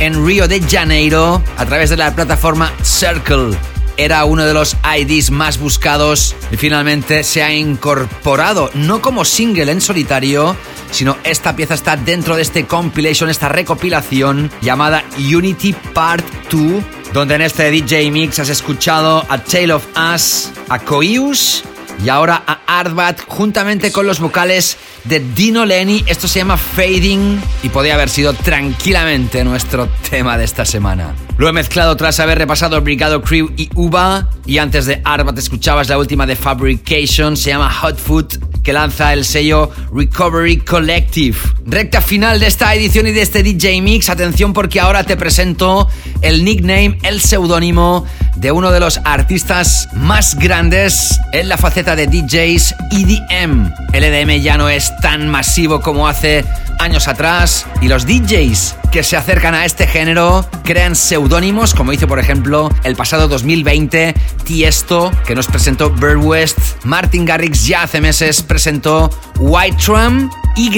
[0.00, 3.56] en Río de Janeiro a través de la plataforma Circle.
[3.96, 9.72] Era uno de los IDs más buscados y finalmente se ha incorporado, no como single
[9.72, 10.54] en solitario,
[10.90, 16.84] sino esta pieza está dentro de este compilation, esta recopilación llamada Unity Part 2,
[17.14, 21.64] donde en este DJ Mix has escuchado a Tale of Us, a Coius
[22.02, 26.04] y ahora a Artbat juntamente con los vocales de Dino Lenny.
[26.06, 31.14] Esto se llama Fading y podría haber sido tranquilamente nuestro tema de esta semana.
[31.36, 35.88] Lo he mezclado tras haber repasado Brigado Crew y Uba y antes de Artbat escuchabas
[35.88, 41.36] la última de Fabrication, se llama Hot Food que lanza el sello Recovery Collective.
[41.64, 44.10] Recta final de esta edición y de este DJ Mix.
[44.10, 45.88] Atención porque ahora te presento
[46.20, 48.06] el nickname, el seudónimo
[48.36, 53.72] de uno de los artistas más grandes en la faceta de DJs EDM.
[53.92, 56.44] El EDM ya no es tan masivo como hace
[56.80, 62.08] años atrás y los DJs que se acercan a este género crean seudónimos, como hizo
[62.08, 68.00] por ejemplo el pasado 2020 Tiesto, que nos presentó Bird West, Martin Garrix ya hace
[68.00, 70.70] meses presentó White Tram, Y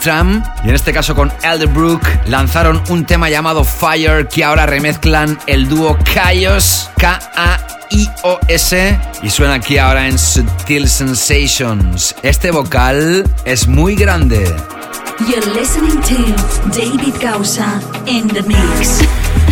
[0.00, 5.38] Tram, y en este caso con Elderbrook lanzaron un tema llamado Fire que ahora remezclan
[5.46, 12.14] el dúo Kaios, K-A-I-O-S, y suena aquí ahora en Subtil Sensations.
[12.22, 14.52] Este vocal es muy grande.
[15.28, 19.49] You're listening to David Gausa in the mix.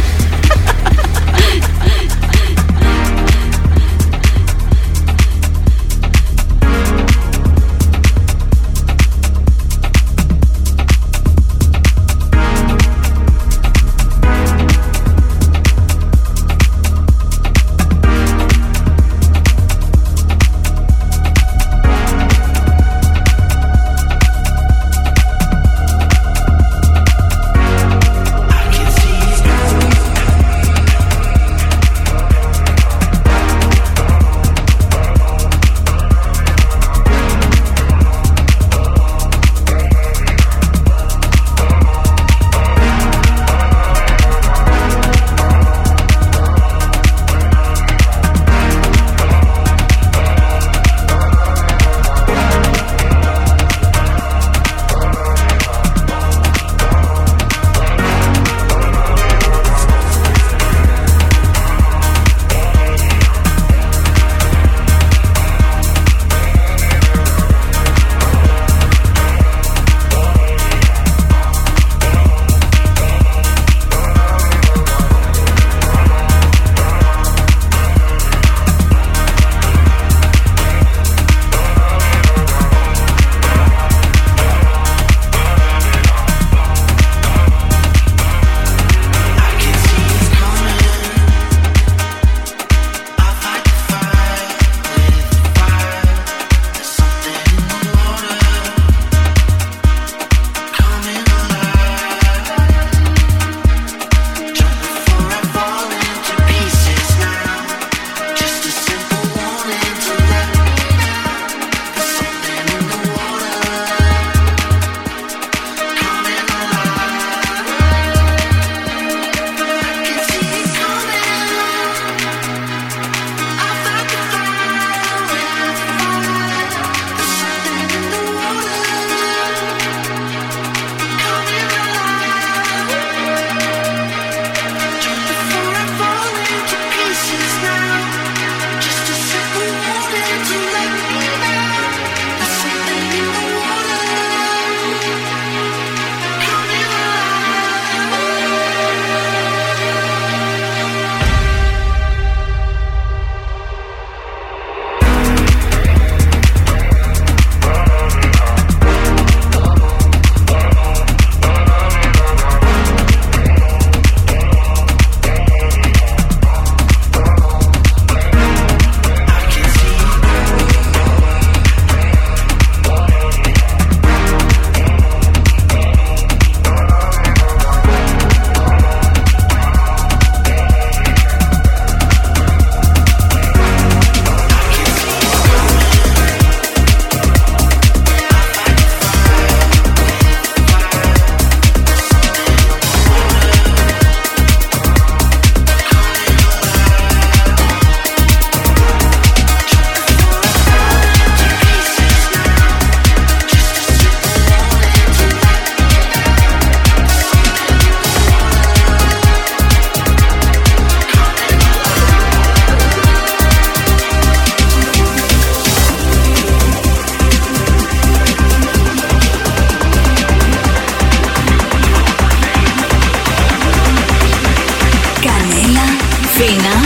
[226.48, 226.80] Arena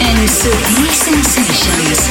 [0.00, 2.06] and Sutil Sensations.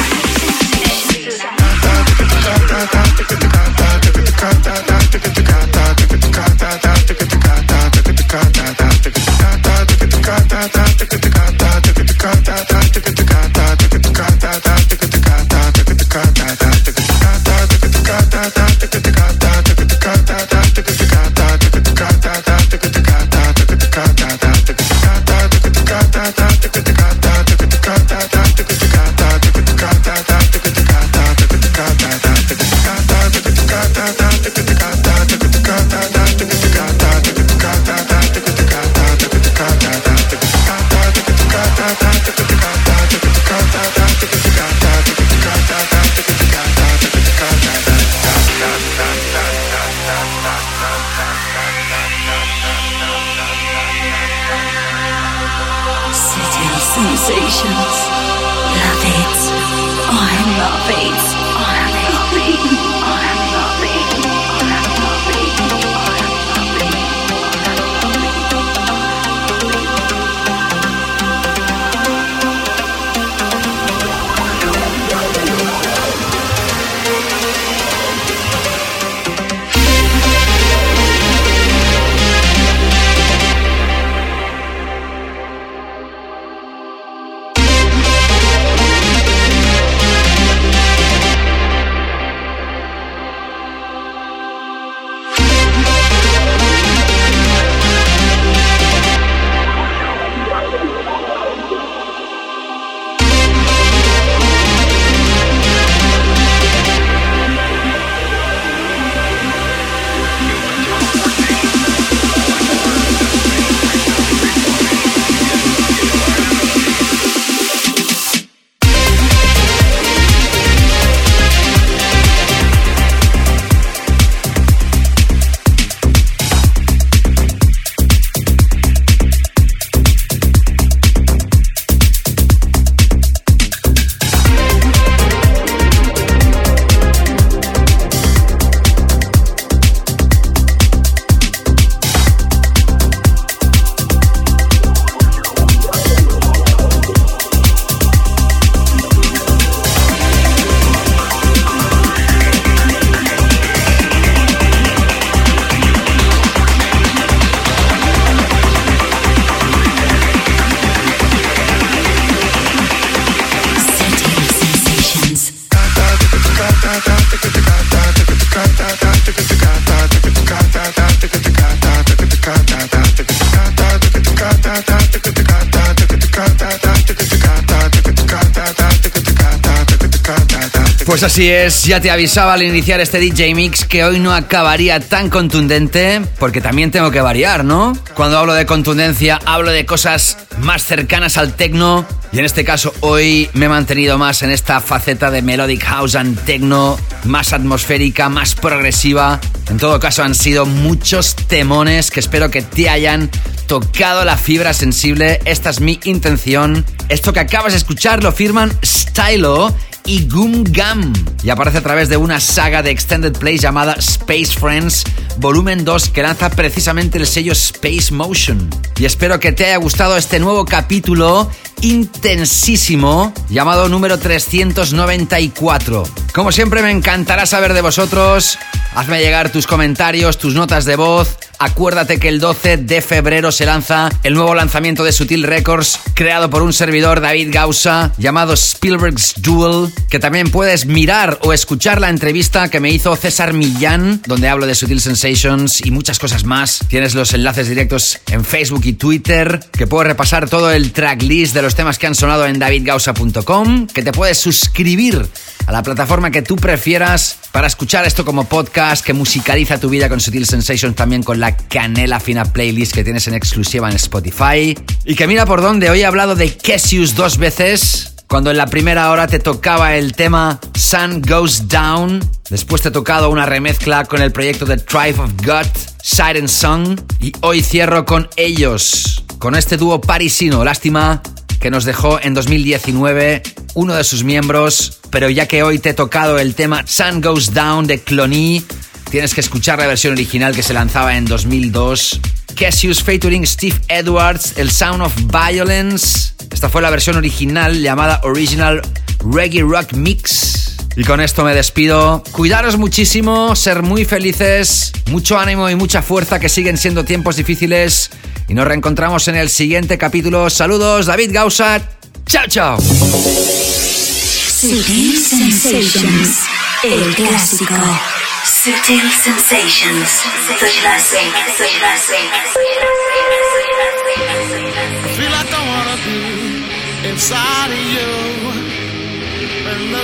[181.26, 185.31] Así es, ya te avisaba al iniciar este DJ Mix que hoy no acabaría tan
[185.31, 187.97] contundente, porque también tengo que variar, ¿no?
[188.14, 192.93] Cuando hablo de contundencia, hablo de cosas más cercanas al techno, y en este caso
[192.99, 198.30] hoy me he mantenido más en esta faceta de melodic house and techno, más atmosférica,
[198.30, 199.39] más progresiva.
[199.72, 203.31] En todo caso han sido muchos temones que espero que te hayan
[203.65, 205.39] tocado la fibra sensible.
[205.45, 206.85] Esta es mi intención.
[207.10, 209.76] Esto que acabas de escuchar lo firman Stylo
[210.06, 211.14] y Gum Gum
[211.44, 215.03] y aparece a través de una saga de extended plays llamada Space Friends
[215.38, 218.69] Volumen 2 que lanza precisamente el sello Space Motion.
[218.98, 221.49] Y espero que te haya gustado este nuevo capítulo
[221.82, 226.03] intensísimo llamado número 394.
[226.34, 228.57] Como siempre me encantará saber de vosotros.
[228.95, 231.38] Hazme llegar tus comentarios, tus notas de voz.
[231.60, 236.49] Acuérdate que el 12 de febrero se lanza el nuevo lanzamiento de Sutil Records, creado
[236.49, 242.10] por un servidor David Gausa, llamado Spielberg's Duel, que también puedes mirar o escuchar la
[242.10, 246.80] entrevista que me hizo César Millán, donde hablo de Sutil Sensations y muchas cosas más.
[246.88, 251.61] Tienes los enlaces directos en Facebook y Twitter, que puedes repasar todo el tracklist de
[251.61, 255.27] los temas que han sonado en davidgausa.com, que te puedes suscribir
[255.68, 260.10] a la plataforma que tú prefieras para escuchar esto como podcast que musicaliza tu vida
[260.10, 264.78] con Sutil Sensations también con la canela fina playlist que tienes en exclusiva en Spotify.
[265.06, 268.12] Y que mira por dónde, hoy he hablado de Cassius dos veces.
[268.28, 272.92] Cuando en la primera hora te tocaba el tema Sun Goes Down, después te he
[272.92, 275.68] tocado una remezcla con el proyecto de Tribe of God,
[276.02, 280.64] Siren Song, y hoy cierro con ellos, con este dúo parisino.
[280.64, 281.22] Lástima
[281.60, 285.94] que nos dejó en 2019 uno de sus miembros, pero ya que hoy te he
[285.94, 288.64] tocado el tema Sun Goes Down de Clony,
[289.10, 292.22] tienes que escuchar la versión original que se lanzaba en 2002.
[292.56, 296.34] Cassius featuring Steve Edwards, el Sound of Violence.
[296.52, 298.82] Esta fue la versión original llamada Original
[299.19, 300.74] Reggae Rock Mix.
[300.96, 302.24] Y con esto me despido.
[302.32, 308.12] Cuidaros muchísimo, ser muy felices, mucho ánimo y mucha fuerza que siguen siendo tiempos difíciles.
[308.48, 310.50] Y nos reencontramos en el siguiente capítulo.
[310.50, 311.82] Saludos, David Gausa.
[312.26, 312.78] Chao, chao.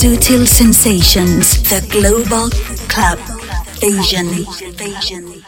[0.00, 2.48] Sutil Sensations, The Global
[2.88, 3.18] Club
[3.82, 4.46] Vision.
[4.74, 5.39] Vision.